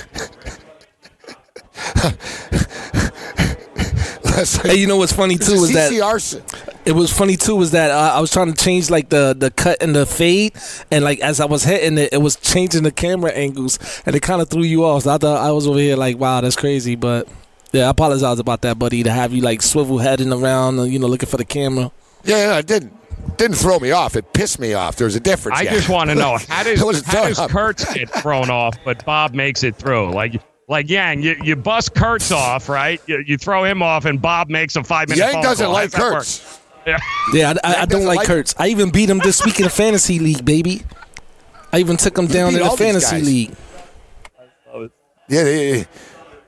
[4.41, 6.43] Last night- Hey, you know what's funny too is that CCR.
[6.85, 9.51] it was funny too is that uh, I was trying to change like the the
[9.51, 10.55] cut and the fade,
[10.91, 14.21] and like as I was hitting it, it was changing the camera angles, and it
[14.21, 15.03] kind of threw you off.
[15.05, 16.97] So I thought I was over here like, wow, that's crazy.
[16.97, 17.29] But
[17.73, 19.03] yeah, I apologize about that, buddy.
[19.03, 21.93] To have you like swivel heading around, uh, you know, looking for the camera.
[22.25, 22.93] Yeah, yeah, it didn't
[23.37, 24.17] didn't throw me off.
[24.17, 24.97] It pissed me off.
[24.97, 25.59] There's a difference.
[25.59, 25.73] I yeah.
[25.73, 27.51] just want to know how does, It wasn't how does off.
[27.51, 30.13] Kurtz get thrown off, but Bob makes it through?
[30.13, 33.03] Like, like Yang, you, you bust Kurtz off, right?
[33.07, 35.21] You, you throw him off, and Bob makes a five minute.
[35.21, 35.75] Yang phone doesn't call.
[35.75, 36.61] like Kurtz.
[36.87, 36.99] Yeah.
[37.35, 38.55] Yeah, I, I, I don't like like- Kurtz.
[38.59, 40.83] I even beat him this week in the fantasy league, baby.
[41.73, 43.55] I even took him down in the fantasy league.
[45.29, 45.87] Yeah, they-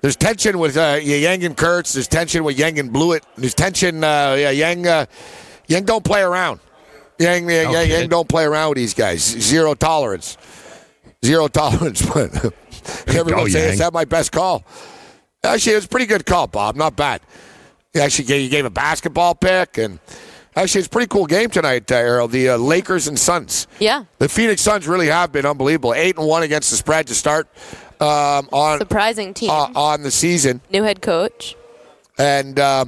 [0.01, 1.93] there's tension with uh, Yang and Kurtz.
[1.93, 3.25] There's tension with Yang and Blewett.
[3.37, 4.03] There's tension.
[4.03, 4.87] Uh, yeah, Yang.
[4.87, 5.07] Uh,
[5.69, 6.59] Yang don't play around.
[7.19, 9.23] Yang, yeah, Yang, Yang don't play around with these guys.
[9.23, 10.37] Zero tolerance.
[11.25, 12.05] Zero tolerance.
[12.05, 12.53] But
[13.07, 13.73] everyone says, Yang.
[13.75, 14.65] is that my best call?
[15.45, 16.77] Actually, it was a pretty good call, Bob.
[16.77, 17.21] Not bad.
[17.93, 19.99] He actually gave, he gave a basketball pick, and
[20.55, 22.29] Actually, it's a pretty cool game tonight, uh, Errol.
[22.29, 23.67] The uh, Lakers and Suns.
[23.79, 24.05] Yeah.
[24.19, 25.95] The Phoenix Suns really have been unbelievable.
[25.95, 27.49] Eight and one against the spread to start
[28.01, 29.49] um, on Surprising team.
[29.49, 31.57] uh, on the season, New head coach.
[32.19, 32.85] and uh,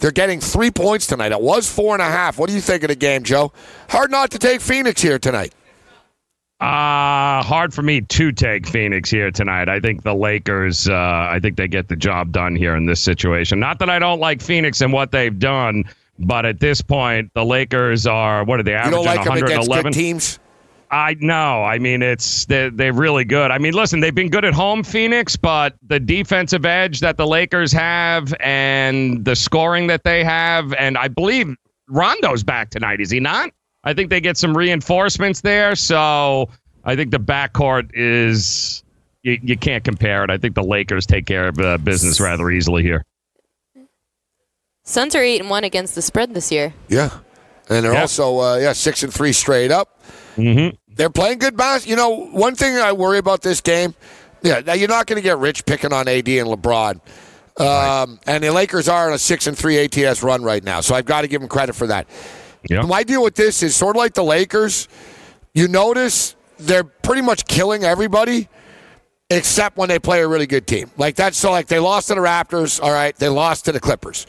[0.00, 1.30] they're getting three points tonight.
[1.30, 2.36] It was four and a half.
[2.36, 3.52] What do you think of the game, Joe?
[3.90, 5.54] Hard not to take Phoenix here tonight.
[6.64, 9.68] Uh, hard for me to take Phoenix here tonight.
[9.68, 13.02] I think the Lakers, uh, I think they get the job done here in this
[13.02, 13.60] situation.
[13.60, 15.84] Not that I don't like Phoenix and what they've done,
[16.18, 19.68] but at this point, the Lakers are, what are they You don't like them against
[19.68, 19.92] 111?
[19.92, 20.38] good teams.
[20.90, 21.62] I know.
[21.62, 23.50] I mean, it's they're, they're really good.
[23.50, 27.26] I mean, listen, they've been good at home, Phoenix, but the defensive edge that the
[27.26, 31.54] Lakers have and the scoring that they have, and I believe
[31.90, 33.50] Rondo's back tonight, is he not?
[33.84, 36.48] I think they get some reinforcements there, so
[36.84, 38.82] I think the backcourt is
[39.22, 40.30] you, you can't compare it.
[40.30, 43.04] I think the Lakers take care of uh, business rather easily here.
[44.84, 46.74] Suns are eight and one against the spread this year.
[46.88, 47.10] Yeah,
[47.68, 48.00] and they're Yeah.
[48.02, 49.98] also uh, yeah six and three straight up.
[50.36, 50.76] Mm-hmm.
[50.94, 51.90] They're playing good basketball.
[51.90, 53.94] You know, one thing I worry about this game.
[54.42, 57.00] Yeah, now you're not going to get rich picking on AD and LeBron.
[57.58, 60.94] Um, And the Lakers are on a six and three ATS run right now, so
[60.94, 62.06] I've got to give them credit for that.
[62.68, 62.82] Yeah.
[62.82, 64.88] My deal with this is sort of like the Lakers.
[65.52, 68.48] You notice they're pretty much killing everybody
[69.30, 70.90] except when they play a really good team.
[70.96, 73.80] Like that's so like they lost to the Raptors, all right, they lost to the
[73.80, 74.26] Clippers.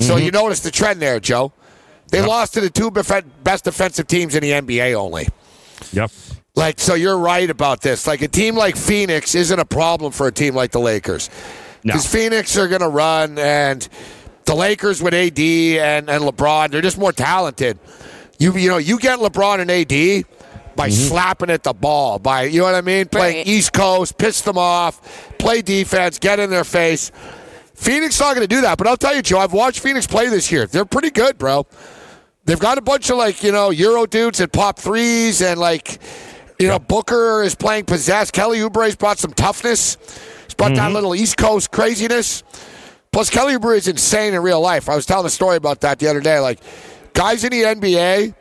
[0.00, 0.24] So mm-hmm.
[0.24, 1.52] you notice the trend there, Joe.
[2.10, 5.28] They lost to the two best defensive teams in the NBA only.
[5.92, 6.10] Yep.
[6.54, 8.06] Like so you're right about this.
[8.06, 11.28] Like a team like Phoenix isn't a problem for a team like the Lakers.
[11.84, 11.92] No.
[11.92, 13.88] Because Phoenix are going to run and
[14.48, 17.78] the Lakers with AD and, and LeBron, they're just more talented.
[18.38, 20.24] You you know, you get LeBron and AD
[20.74, 21.08] by mm-hmm.
[21.08, 23.08] slapping at the ball, by you know what I mean?
[23.08, 23.46] Playing Right.
[23.46, 27.12] East Coast, piss them off, play defense, get in their face.
[27.74, 30.28] Phoenix not going to do that, but I'll tell you, Joe, I've watched Phoenix play
[30.28, 30.66] this year.
[30.66, 31.66] They're pretty good, bro.
[32.44, 36.00] They've got a bunch of like you know Euro dudes that pop threes, and like
[36.58, 38.32] you know Booker is playing possessed.
[38.32, 39.98] Kelly Oubre's brought some toughness.
[40.44, 40.94] He's brought that mm-hmm.
[40.94, 42.42] little East Coast craziness.
[43.12, 44.88] Plus, Kelly Oubre is insane in real life.
[44.88, 46.38] I was telling a story about that the other day.
[46.40, 46.60] Like
[47.14, 48.34] guys in the NBA,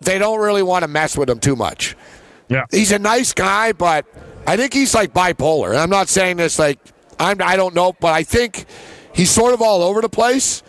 [0.00, 1.96] they don't really want to mess with him too much.
[2.48, 2.66] Yeah.
[2.70, 4.04] He's a nice guy, but
[4.46, 5.70] I think he's like bipolar.
[5.70, 6.78] And I'm not saying this like
[7.18, 8.66] I'm I don't know, but I think
[9.14, 10.62] he's sort of all over the place.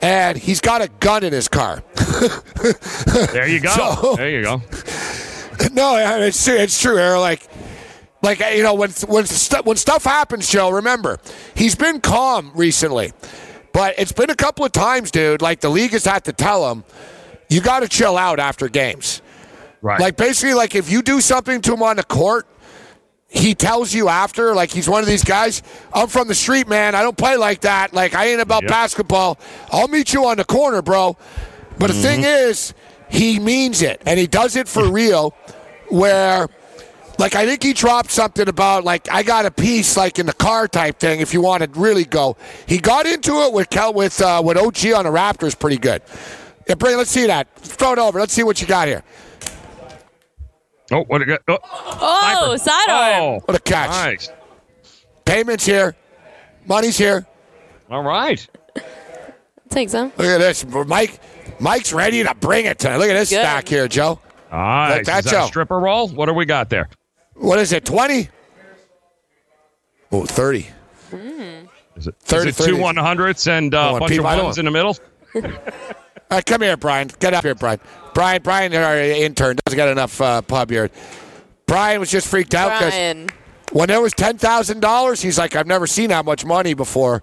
[0.00, 1.82] And he's got a gun in his car.
[3.32, 3.68] There you go.
[4.00, 4.62] So- there you go.
[5.72, 6.54] no, it's true.
[6.56, 7.18] It's true.
[7.18, 7.48] Like,
[8.22, 10.70] like you know, when when stu- when stuff happens, Joe.
[10.70, 11.18] Remember,
[11.54, 13.12] he's been calm recently,
[13.72, 15.42] but it's been a couple of times, dude.
[15.42, 16.84] Like the league has had to tell him,
[17.48, 19.22] you got to chill out after games.
[19.80, 20.00] Right.
[20.00, 22.46] Like basically, like if you do something to him on the court,
[23.28, 24.54] he tells you after.
[24.54, 25.62] Like he's one of these guys.
[25.92, 26.94] I'm from the street, man.
[26.94, 27.92] I don't play like that.
[27.92, 28.70] Like I ain't about Yep.
[28.70, 29.38] basketball.
[29.70, 31.16] I'll meet you on the corner, bro.
[31.78, 32.48] But the thing mm-hmm.
[32.50, 32.74] is,
[33.08, 35.34] he means it, and he does it for real.
[35.90, 36.48] Where,
[37.18, 40.32] like, I think he dropped something about like I got a piece, like in the
[40.32, 41.20] car type thing.
[41.20, 44.56] If you want to really go, he got into it with Kel with uh, with
[44.56, 46.02] OG on the Raptors, pretty good.
[46.68, 46.96] Yeah, bring.
[46.96, 47.52] Let's see that.
[47.56, 48.18] Throw it over.
[48.20, 49.02] Let's see what you got here.
[50.90, 51.38] Oh, what a good.
[51.48, 53.22] Oh, Oh, sidearm.
[53.22, 53.40] oh.
[53.44, 53.90] What a catch!
[53.90, 54.30] Nice.
[55.24, 55.94] Payments here,
[56.66, 57.26] money's here.
[57.90, 58.46] All right.
[59.68, 60.12] Take some.
[60.16, 61.20] Look at this, Mike.
[61.60, 62.96] Mike's ready to bring it tonight.
[62.98, 63.40] Look at this Good.
[63.40, 64.18] stack here, Joe.
[64.50, 64.90] Nice.
[64.98, 66.08] Like that, Is that a stripper roll?
[66.08, 66.88] What do we got there?
[67.38, 67.84] What is it?
[67.84, 68.28] Twenty?
[70.10, 70.66] Oh, 30.
[71.96, 72.78] Is it, 30, is it two 30.
[72.78, 74.96] 100s and uh, I a want bunch people- of ones in the middle?
[75.34, 75.42] All
[76.36, 77.10] right, come here, Brian.
[77.18, 77.80] Get up here, Brian.
[78.14, 80.90] Brian, Brian, our intern, doesn't get enough uh, pub here.
[81.66, 83.28] Brian was just freaked out because
[83.72, 87.22] when there was ten thousand dollars, he's like, "I've never seen that much money before."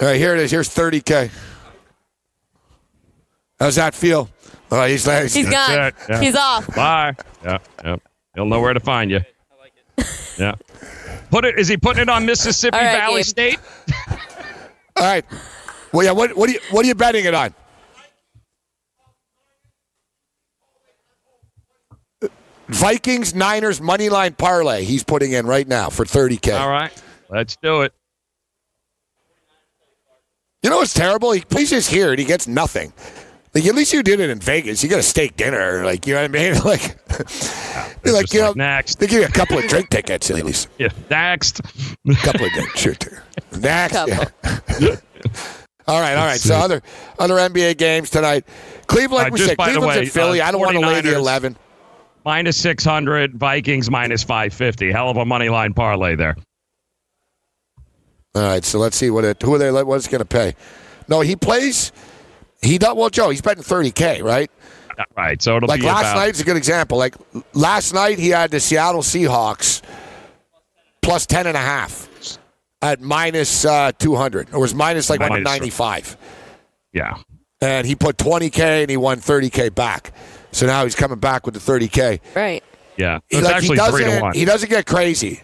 [0.00, 0.50] All right, here it is.
[0.50, 1.30] Here's thirty k.
[3.58, 4.28] How's that feel?
[4.70, 5.92] He's like, He's gone.
[6.08, 6.20] yeah.
[6.20, 6.66] He's off.
[6.74, 7.14] Bye.
[7.44, 7.96] Yeah, yeah.
[8.34, 9.20] He'll know where to find you.
[10.40, 10.54] Yeah.
[11.30, 11.58] Put it.
[11.58, 13.26] Is he putting it on Mississippi All right, Valley Gabe.
[13.26, 13.58] State?
[14.96, 15.24] All right.
[15.92, 16.12] Well, yeah.
[16.12, 17.54] What, what are you What are you betting it on?
[22.68, 24.84] Vikings Niners money line parlay.
[24.84, 26.52] He's putting in right now for thirty k.
[26.52, 26.92] All right.
[27.28, 27.92] Let's do it.
[30.62, 31.32] You know what's terrible?
[31.32, 32.92] He plays his here and he gets nothing.
[33.54, 34.82] Like at least you did it in Vegas.
[34.84, 36.54] You got a steak dinner, like you know what I mean?
[36.64, 36.96] Like,
[38.04, 38.98] you're like just you know, next.
[39.00, 40.68] they give you a couple of drink tickets at least.
[40.78, 40.88] Yeah.
[41.10, 41.60] Next.
[41.60, 42.94] A couple of drinks, sure.
[42.94, 43.16] too.
[43.58, 44.24] Next, yeah.
[45.88, 46.38] all right, all right.
[46.40, 46.80] So other
[47.18, 48.46] other NBA games tonight.
[48.86, 50.40] Cleveland, like Uh, we just said, by the Cleveland's way, at Philly.
[50.40, 51.14] uh, I don't want to lay the 49ers.
[51.16, 51.56] eleven.
[52.24, 53.34] Minus 600.
[53.34, 54.92] Vikings minus 550.
[54.92, 56.36] Hell of a money line parlay there.
[58.34, 59.42] All right, so let's see what it.
[59.42, 59.70] Who are they?
[59.82, 60.54] What's going to pay?
[61.08, 61.90] No, he plays.
[62.62, 63.30] He does well, Joe.
[63.30, 64.50] He's betting 30k, right?
[65.16, 65.40] Right.
[65.40, 66.98] So it'll be like be last about, night's a good example.
[66.98, 67.14] Like
[67.54, 69.80] last night, he had the Seattle Seahawks
[71.00, 72.06] plus ten and a half
[72.82, 76.16] at minus uh, 200, or was minus like Minus- 195.
[76.92, 77.16] Yeah.
[77.62, 80.12] And he put 20k and he won 30k back.
[80.52, 82.20] So now he's coming back with the 30k.
[82.34, 82.64] Right.
[82.96, 83.20] Yeah.
[83.28, 84.34] He, It's like, he actually three to doesn't- one.
[84.34, 85.40] He doesn't get crazy.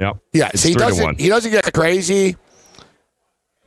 [0.00, 0.16] Yep.
[0.32, 1.04] Yeah, It's so he three to doesn't.
[1.04, 1.16] one.
[1.16, 2.36] He doesn't get crazy.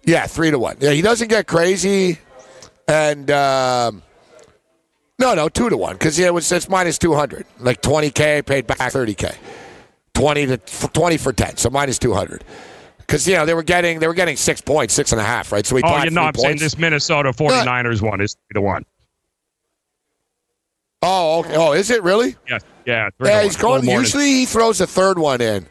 [0.04, 0.78] Yeah, three to one.
[0.80, 2.18] Yeah, he doesn't get crazy,
[2.92, 4.04] and um,
[5.18, 8.12] no, no, two to one because yeah, it was it's minus two hundred, like twenty
[8.12, 9.32] k paid back thirty k,
[10.14, 12.44] twenty to twenty for ten, so minus two hundred.
[12.98, 15.52] Because you know they were getting they were getting six points, six and a half,
[15.52, 15.66] right?
[15.66, 18.86] So we Oh, you know, I'm saying this Minnesota 49ers one is three to one.
[21.02, 21.56] Oh, okay.
[21.56, 22.36] Oh, is it really?
[22.48, 22.60] Yeah.
[22.86, 23.10] Yeah.
[23.24, 23.88] Yeah, he's going.
[23.88, 25.66] Usually he throws a third one in.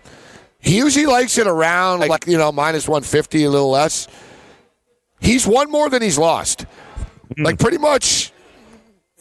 [0.58, 4.08] He usually likes it around like you know minus one fifty, a little less.
[5.20, 6.66] He's won more than he's lost.
[7.36, 7.42] Hmm.
[7.44, 8.32] Like pretty much,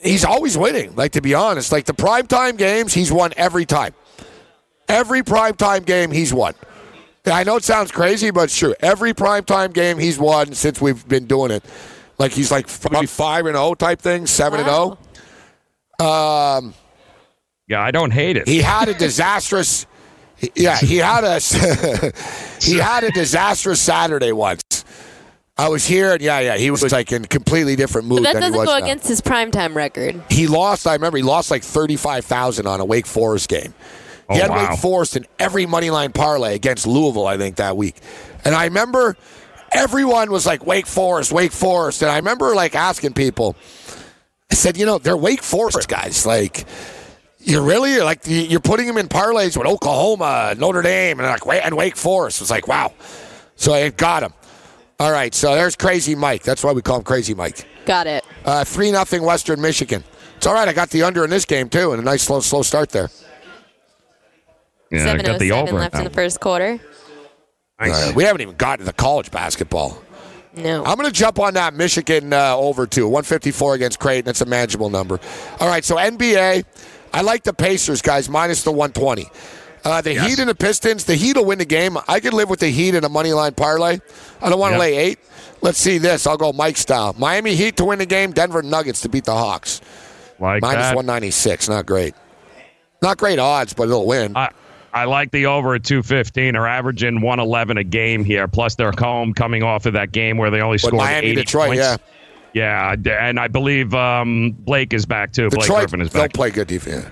[0.01, 0.95] he's always winning.
[0.95, 3.93] Like to be honest, like the primetime games, he's won every time.
[4.88, 6.55] Every primetime game, he's won.
[7.26, 8.74] I know it sounds crazy, but it's true.
[8.80, 11.64] Every primetime game he's won since we've been doing it.
[12.18, 14.97] Like he's like probably five and zero type thing, seven and zero.
[15.99, 16.74] Um,
[17.68, 18.47] Yeah, I don't hate it.
[18.47, 19.86] he had a disastrous.
[20.55, 21.38] Yeah, he had a
[22.62, 24.62] he had a disastrous Saturday once.
[25.60, 28.34] I was here, and yeah, yeah, he was like in completely different mood But that
[28.34, 28.86] than doesn't was go now.
[28.86, 30.24] against his primetime record.
[30.30, 30.88] He lost.
[30.88, 33.74] I remember he lost like thirty five thousand on a Wake Forest game.
[34.32, 34.70] He Oh, had wow.
[34.70, 37.95] Wake Forest in every money line parlay against Louisville, I think, that week.
[38.45, 39.18] And I remember
[39.72, 43.55] everyone was like Wake Forest, Wake Forest, and I remember like asking people.
[44.51, 46.26] I said, you know, they're Wake Forest guys.
[46.26, 46.66] Like,
[47.41, 51.45] You're really like you- you're putting them in parlays with Oklahoma, Notre Dame, and like
[51.45, 52.41] Wa- and Wake Forest.
[52.41, 52.93] It's like wow.
[53.55, 54.34] So I got him.
[55.00, 56.43] All right, so there's Crazy Mike.
[56.43, 57.66] That's why we call him Crazy Mike.
[57.86, 58.26] Got it.
[58.43, 60.04] Uh, Three nothing Western Michigan.
[60.36, 60.68] It's all right.
[60.68, 63.10] I got the under in this game too, and a nice slow slow start there.
[64.91, 65.80] Yeah, I Seven got oh the seven over.
[65.80, 66.80] left in the first quarter.
[67.80, 70.02] Uh, we haven't even gotten to the college basketball.
[70.56, 70.84] No.
[70.84, 73.06] I'm going to jump on that Michigan uh, over too.
[73.06, 74.30] 154 against Creighton.
[74.30, 75.20] It's a manageable number.
[75.60, 76.66] All right, so NBA.
[77.14, 79.30] I like the Pacers guys minus the 120.
[79.84, 81.05] Uh, the Heat and the Pistons.
[81.05, 81.97] The Heat will win the game.
[82.07, 83.99] I could live with the Heat in a money line parlay.
[84.41, 84.80] I don't want to Yep.
[84.80, 85.19] lay eight.
[85.61, 86.25] Let's see this.
[86.27, 87.15] I'll go Mike style.
[87.17, 88.32] Miami Heat to win the game.
[88.32, 89.82] Denver Nuggets to beat the Hawks.
[90.39, 91.67] Like 196.
[91.69, 92.13] Not great.
[93.01, 94.36] Not great odds, but it'll win.
[94.38, 94.49] I,
[94.93, 96.53] I like the over at 215.
[96.53, 98.47] They're averaging 111 a game here.
[98.47, 101.36] Plus, they're home coming off of that game where they only But scored Miami, 80
[101.36, 101.80] Detroit, points.
[101.82, 101.97] yeah.
[102.51, 105.49] Yeah, and I believe um, Blake is back too.
[105.49, 106.34] Blake Detroit Griffin is back.
[106.34, 107.05] They'll play good defense.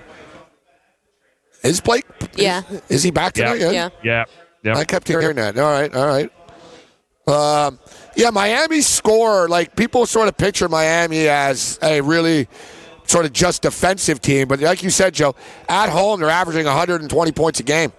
[1.68, 2.04] Is Blake?
[2.34, 2.62] Yeah.
[2.88, 3.54] Is he back Yeah.
[3.54, 3.90] tonight?
[4.02, 4.24] Yeah.
[4.64, 4.76] Yeah.
[4.76, 5.56] I kept hearing that.
[5.58, 6.30] All right, all right.
[7.26, 7.78] Um,
[8.16, 12.48] yeah, Miami score, like people sort of picture Miami as a really
[13.06, 15.34] sort of just defensive team, but like you said, Joe,
[15.68, 17.92] at home they're averaging 120 points a game.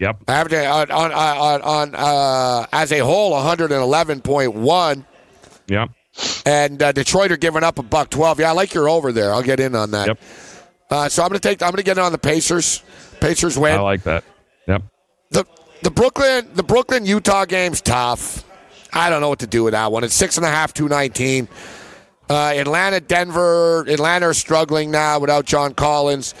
[0.00, 0.16] Yep.
[0.28, 5.04] Averaging on on on, on uh, as a whole 111.1,
[5.68, 5.88] Yep.
[6.46, 8.40] and uh, Detroit are giving up a buck 12.
[8.40, 9.32] Yeah, I like your over there.
[9.32, 10.08] I'll get in on that.
[10.08, 10.18] Yep.
[10.90, 11.62] Uh, so I'm going to take.
[11.62, 12.82] I'm going to get in on the Pacers.
[13.24, 13.74] Pacers win.
[13.74, 14.22] I like that.
[14.68, 14.82] Yep.
[15.30, 15.44] the
[15.82, 18.44] the Brooklyn the Brooklyn Utah game's tough.
[18.92, 20.04] I don't know what to do with that one.
[20.04, 21.48] It's six and a half, two nineteen.
[22.28, 23.80] Uh, Atlanta, Denver.
[23.88, 26.34] Atlanta are struggling now without John Collins.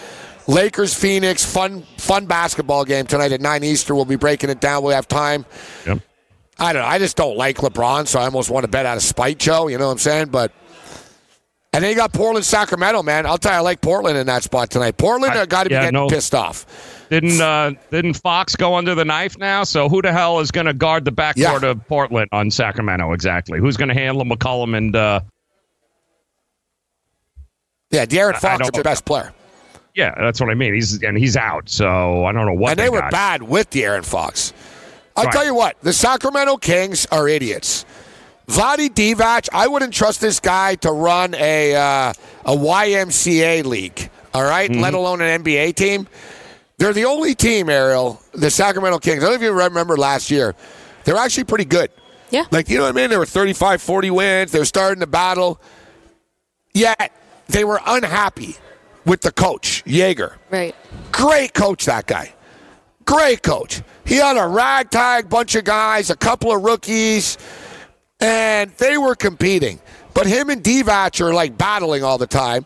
[0.46, 1.44] Lakers, Phoenix.
[1.44, 3.96] Fun fun basketball game tonight at nine Eastern.
[3.96, 4.82] We'll be breaking it down.
[4.82, 5.46] We'll have time.
[5.86, 6.00] Yep.
[6.58, 6.88] I don't know.
[6.88, 9.68] I just don't like LeBron, so I almost want to bet out of spite, Joe.
[9.68, 10.28] You know what I'm saying?
[10.28, 10.52] But
[11.74, 13.26] and then you got Portland, Sacramento, man.
[13.26, 14.96] I'll tell you, I like Portland in that spot tonight.
[14.96, 16.08] Portland I- uh, got to be yeah, getting no.
[16.08, 16.64] pissed off.
[17.10, 19.62] Didn't uh, didn't Fox go under the knife now?
[19.64, 21.66] So who the hell is going to guard the backcourt Yeah.
[21.70, 23.58] of Portland on Sacramento exactly?
[23.60, 25.20] Who's going to handle McCollum and uh,
[27.90, 29.32] Yeah, De'Aaron Fox is the best player.
[29.94, 30.74] yeah, that's what I mean.
[30.74, 33.10] He's and he's out, so I don't know what and they, were got.
[33.12, 34.52] bad with De'Aaron Fox.
[35.16, 35.32] I'll Right.
[35.32, 37.84] tell you what, the Sacramento Kings are idiots.
[38.46, 42.12] Vlade Divac, I wouldn't trust this guy to run a uh,
[42.44, 44.10] a YMCA league.
[44.34, 44.68] All right?
[44.70, 44.80] Mm-hmm.
[44.80, 46.08] let alone an NBA team.
[46.76, 49.22] They're the only team, Ariel, the Sacramento Kings.
[49.22, 50.56] I don't know if you remember last year.
[51.04, 51.90] They're actually pretty good.
[52.30, 52.44] Yeah.
[52.50, 53.10] Like, you know what I mean?
[53.10, 54.52] They were 35, 40 wins.
[54.52, 55.60] They were starting to battle.
[56.72, 57.12] Yet,
[57.46, 58.56] they were unhappy
[59.06, 60.34] with the coach, Joerger.
[60.50, 60.74] Right.
[61.12, 62.34] Great coach, that guy.
[63.04, 63.82] Great coach.
[64.04, 67.38] He had a ragtag bunch of guys, a couple of rookies,
[68.20, 69.80] and they were competing.
[70.14, 72.64] But him and Divac are like battling all the time.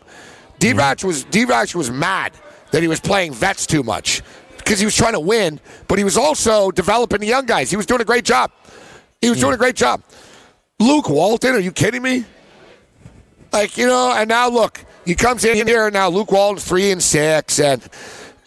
[0.59, 1.07] Divac mm-hmm.
[1.07, 2.33] was Divac was mad
[2.71, 4.21] that he was playing vets too much
[4.57, 7.71] because he was trying to win, but he was also developing the young guys.
[7.71, 8.51] He was doing a great job.
[9.21, 9.59] He was doing a mm.
[9.59, 10.03] great job.
[10.79, 12.25] Luke Walton, are you kidding me?
[13.51, 16.09] Like you know, and now look, he comes in here and now.
[16.09, 17.81] Luke Walton's three and six, and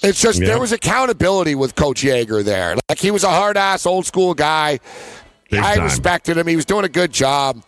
[0.03, 0.47] it's just Yeah.
[0.47, 2.77] there was accountability with Coach Joerger there.
[2.89, 4.79] Like he was a hard ass, old school guy.
[5.53, 5.85] Big I time.
[5.85, 6.47] respected him.
[6.47, 7.63] He was doing a good job,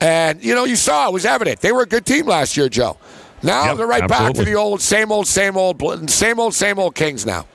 [0.00, 1.60] and you know, you saw it was evident.
[1.60, 2.98] They were a good team last year, Joe.
[3.42, 5.80] Now Yep, they're right back to the old, same old, same old,
[6.10, 7.24] same old, same old Kings.
[7.24, 7.46] Now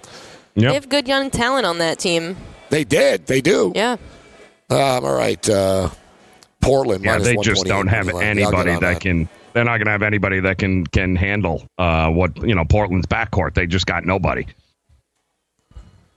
[0.55, 2.35] They have good young talent on that team.
[2.71, 3.71] they did, they do.
[3.75, 3.97] Yeah.
[4.71, 5.89] Um, all right, uh,
[6.61, 7.03] Portland.
[7.05, 8.37] Yeah, minus they just don't have money line.
[8.39, 9.29] Yeah, I'll get anybody on that can.
[9.53, 13.05] They're not going to have anybody that can can handle uh, what you know Portland's
[13.05, 13.53] backcourt.
[13.53, 14.47] They just got nobody.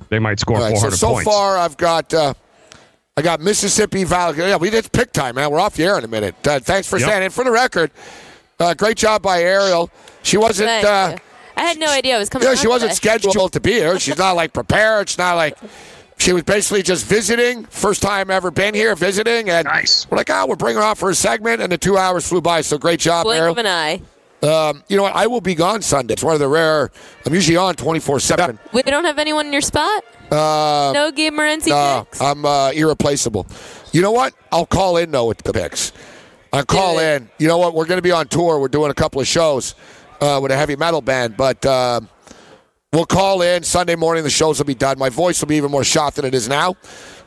[0.08, 1.24] They might score All right, so 400 so points.
[1.30, 2.32] far I've got uh,
[3.18, 4.38] I got Mississippi Valley.
[4.38, 5.50] Yeah, we did pick time, man.
[5.50, 6.36] We're off the air in a minute.
[6.46, 7.08] Uh, thanks for Yep.
[7.08, 7.22] saying.
[7.24, 7.90] And for the record,
[8.60, 9.90] uh, great job by Ariel.
[10.22, 10.68] She wasn't.
[10.84, 11.16] Uh.
[11.56, 12.44] I had no idea I was coming.
[12.46, 13.18] yeah, on she wasn't today.
[13.18, 13.98] scheduled to be here.
[13.98, 15.02] She's not like prepared.
[15.08, 15.58] It's not like
[16.18, 17.64] she was basically just visiting.
[17.64, 20.06] First time ever been here visiting, and Nice.
[20.08, 22.40] we're like, oh, we're bringing her on for a segment, and the two hours flew
[22.40, 22.60] by.
[22.60, 23.50] So great job, Blink Ariel.
[23.50, 24.00] of an eye.
[24.42, 25.16] Um, you know what?
[25.16, 26.12] I will be gone Sunday.
[26.14, 26.90] It's one of the rare.
[27.26, 28.58] I'm usually on 24 seven.
[28.72, 30.04] We don't have anyone in your spot.
[30.30, 32.20] Uh, no Gabe Morency No, picks.
[32.20, 33.46] I'm uh, irreplaceable.
[33.92, 34.34] You know what?
[34.52, 35.92] I'll call in though with the picks.
[36.52, 37.28] I'll call in.
[37.38, 37.74] You know what?
[37.74, 38.58] We're going to be on tour.
[38.58, 39.74] We're doing a couple of shows
[40.20, 42.08] uh, with a heavy metal band, but um
[42.92, 44.22] we'll call in Sunday morning.
[44.24, 44.98] The shows will be done.
[44.98, 46.76] My voice will be even more shot than it is now.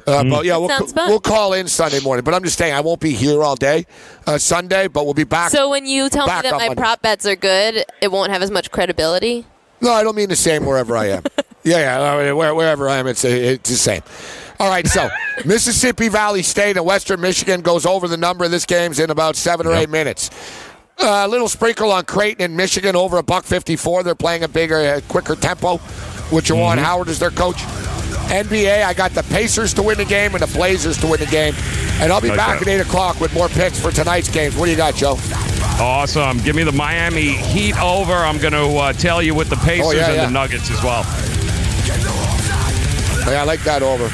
[0.07, 1.09] Uh, But yeah, we'll, Sounds fun.
[1.09, 2.23] we'll call in Sunday morning.
[2.23, 3.85] But I'm just saying, I won't be here all day
[4.27, 5.51] uh, Sunday, but we'll be back.
[5.51, 8.11] So when you tell me back that up my on- prop bets are good, it
[8.11, 9.45] won't have as much credibility.
[9.81, 11.23] No, I don't mean the same wherever I am.
[11.63, 14.01] yeah, yeah, I mean, where, wherever I am, it's, it's the same.
[14.59, 15.09] All right, so
[15.45, 19.35] Mississippi Valley State and Western Michigan goes over the number of this game's in about
[19.35, 20.29] seven or eight minutes.
[20.99, 24.03] A little sprinkle on Creighton and Michigan over a buck fifty-four.
[24.03, 25.79] They're playing a bigger, uh, quicker tempo.
[26.31, 27.57] With Juwan Howard as their coach.
[28.31, 31.25] NBA, I got the Pacers to win the game and the Blazers to win the
[31.25, 31.53] game.
[32.01, 32.67] And I'll be Like back that.
[32.67, 34.55] at eight o'clock with more picks for tonight's games.
[34.55, 35.17] What do you got, Joe?
[35.79, 36.37] Awesome.
[36.39, 38.13] Give me the Miami Heat over.
[38.13, 40.25] I'm going to uh, tell you with the Pacers Oh, yeah, and yeah.
[40.25, 41.03] the Nuggets as well.
[43.29, 44.05] Yeah, I like that over.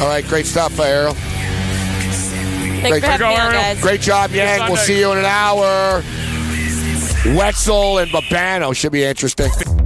[0.00, 1.14] All right, great stuff, Ariel.
[1.14, 3.80] Thanks Great, for having me on, guys.
[3.82, 4.60] great job, Yang.
[4.68, 6.02] We'll see you in an hour.
[7.36, 9.50] Wetzel and Babano should be interesting.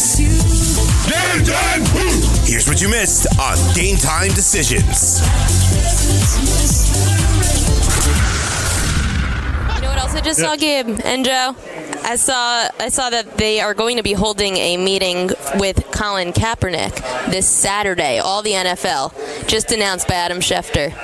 [0.00, 1.82] Game time!
[2.46, 5.20] Here's what you missed on Game Time Decisions.
[9.74, 11.54] You know what else I just saw, Gabe and Joe?
[12.02, 16.32] I saw I saw that they are going to be holding a meeting with Colin
[16.32, 18.20] Kaepernick this Saturday.
[18.20, 20.94] All the NFL just announced by Adam Schefter.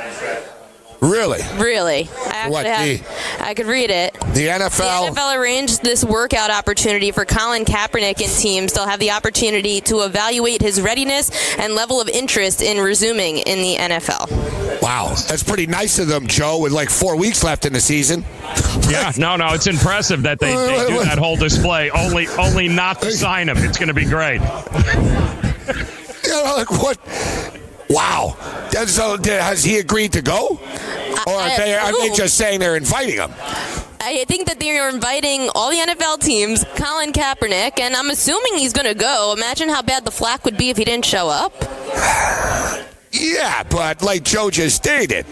[1.01, 1.41] Really?
[1.57, 4.15] Really, I actually What, have, I could read it.
[4.15, 5.15] The NFL.
[5.15, 8.73] The NFL arranged this workout opportunity for Colin Kaepernick and teams.
[8.73, 13.59] They'll have the opportunity to evaluate his readiness and level of interest in resuming in
[13.61, 14.83] the NFL.
[14.83, 18.25] Wow, that's pretty nice of them, Joe, with like four weeks left in the season.
[18.89, 21.91] Yeah, no, no, it's impressive that they, they do that whole display.
[21.91, 23.57] Only, only not to sign him.
[23.59, 24.41] It's going to be great.
[26.27, 26.99] You know, like what?
[27.89, 28.37] Wow.
[28.87, 30.61] So, has he agreed to go?
[31.27, 33.33] Or are they, are they just saying they're inviting him?
[34.01, 38.55] I think that they are inviting all the NFL teams, Colin Kaepernick, and I'm assuming
[38.55, 39.35] he's going to go.
[39.37, 41.53] Imagine how bad the flack would be if he didn't show up.
[43.13, 45.25] Yeah, but like Joe just stated,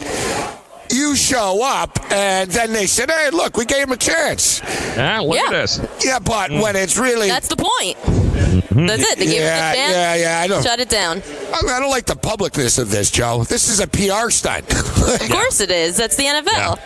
[0.95, 4.61] you show up and then they said, hey, look, we gave him a chance.
[4.97, 5.47] Yeah, look Yeah.
[5.47, 5.81] at this.
[6.05, 7.29] Yeah, but when it's really.
[7.29, 7.99] That's the point.
[8.71, 9.19] That's it.
[9.19, 9.93] They gave yeah, him a chance.
[9.93, 10.63] yeah, yeah, I know.
[10.63, 11.23] Shut it down.
[11.53, 13.45] I, mean, I don't like the publicness of this, Joe.
[13.45, 14.65] This is a PR stunt.
[15.05, 15.99] Of course it is.
[15.99, 16.79] That's the NFL.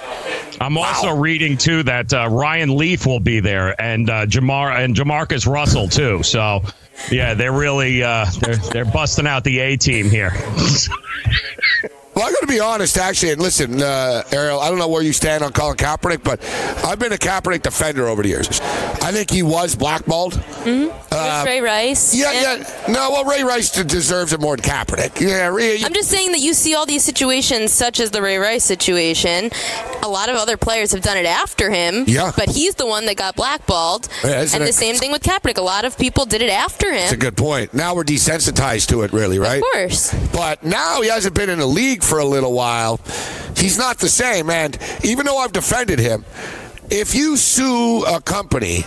[0.60, 4.94] I'm also reading too that uh, Ryan Leaf will be there and uh, Jamar and
[4.94, 6.24] Jamarcus Russell too.
[6.24, 6.62] So,
[7.12, 10.32] yeah, they're really uh, they're they're busting out the A team here.
[12.18, 15.04] Well, I'm going to be honest, actually, and listen, uh, Ariel, I don't know where
[15.04, 16.44] you stand on Colin Kaepernick, but
[16.84, 18.60] I've been a Kaepernick defender over the years.
[18.60, 20.32] I think he was blackballed.
[20.32, 20.98] Mm-hmm.
[21.12, 22.16] Uh, Ray Rice.
[22.16, 22.92] Yeah, And yeah.
[22.92, 25.20] No, well, Ray Rice deserves it more than Kaepernick.
[25.20, 28.38] Yeah, Ray, I'm just saying that you see all these situations, such as the Ray
[28.38, 29.50] Rice situation.
[30.02, 32.02] A lot of other players have done it after him.
[32.08, 32.32] Yeah.
[32.36, 34.08] But he's the one that got blackballed.
[34.24, 35.58] Yeah, and the same thing with Kaepernick.
[35.58, 36.96] A lot of people did it after him.
[36.96, 37.74] That's a good point.
[37.74, 39.58] Now we're desensitized to it, really, right?
[39.58, 40.12] Of course.
[40.32, 42.98] But now he hasn't been in the league for a little while,
[43.56, 44.48] he's not the same.
[44.50, 46.24] And even though I've defended him,
[46.90, 48.84] if you sue a company,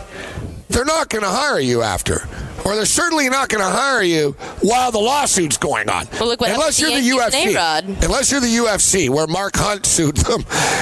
[0.71, 2.27] they're not going to hire you after.
[2.63, 6.05] Or they're certainly not going to hire you while the lawsuit's going on.
[6.13, 8.03] Well, look what Unless you're the to Yankees and UFC.
[8.05, 10.41] Unless you're the UFC, where Mark Hunt sued them.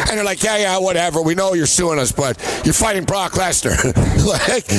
[0.09, 1.21] And they're like, yeah, yeah, whatever.
[1.21, 3.77] We know you're suing us, but you're fighting Brock Lesnar.
[4.27, 4.69] like,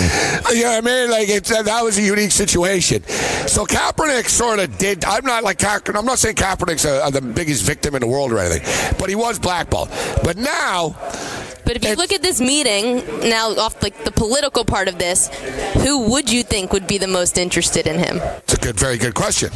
[0.54, 1.10] you know what I mean?
[1.10, 3.02] Like, it's, uh, that was a unique situation.
[3.48, 5.02] So Kaepernick sort of did.
[5.06, 5.98] I'm not like Kaepernick.
[5.98, 9.14] I'm not saying Kaepernick's a, the biggest victim in the world or anything, but he
[9.14, 9.88] was blackballed.
[10.22, 10.96] But now,
[11.64, 15.26] But if you look at this meeting now, off like the political part of this,
[15.82, 18.18] who would you think would be the most interested in him?
[18.18, 19.50] it's a good, very good question.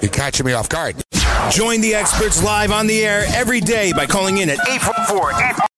[0.00, 1.02] You're catching me off guard.
[1.50, 5.62] Join the experts live on the air every day by calling in at 844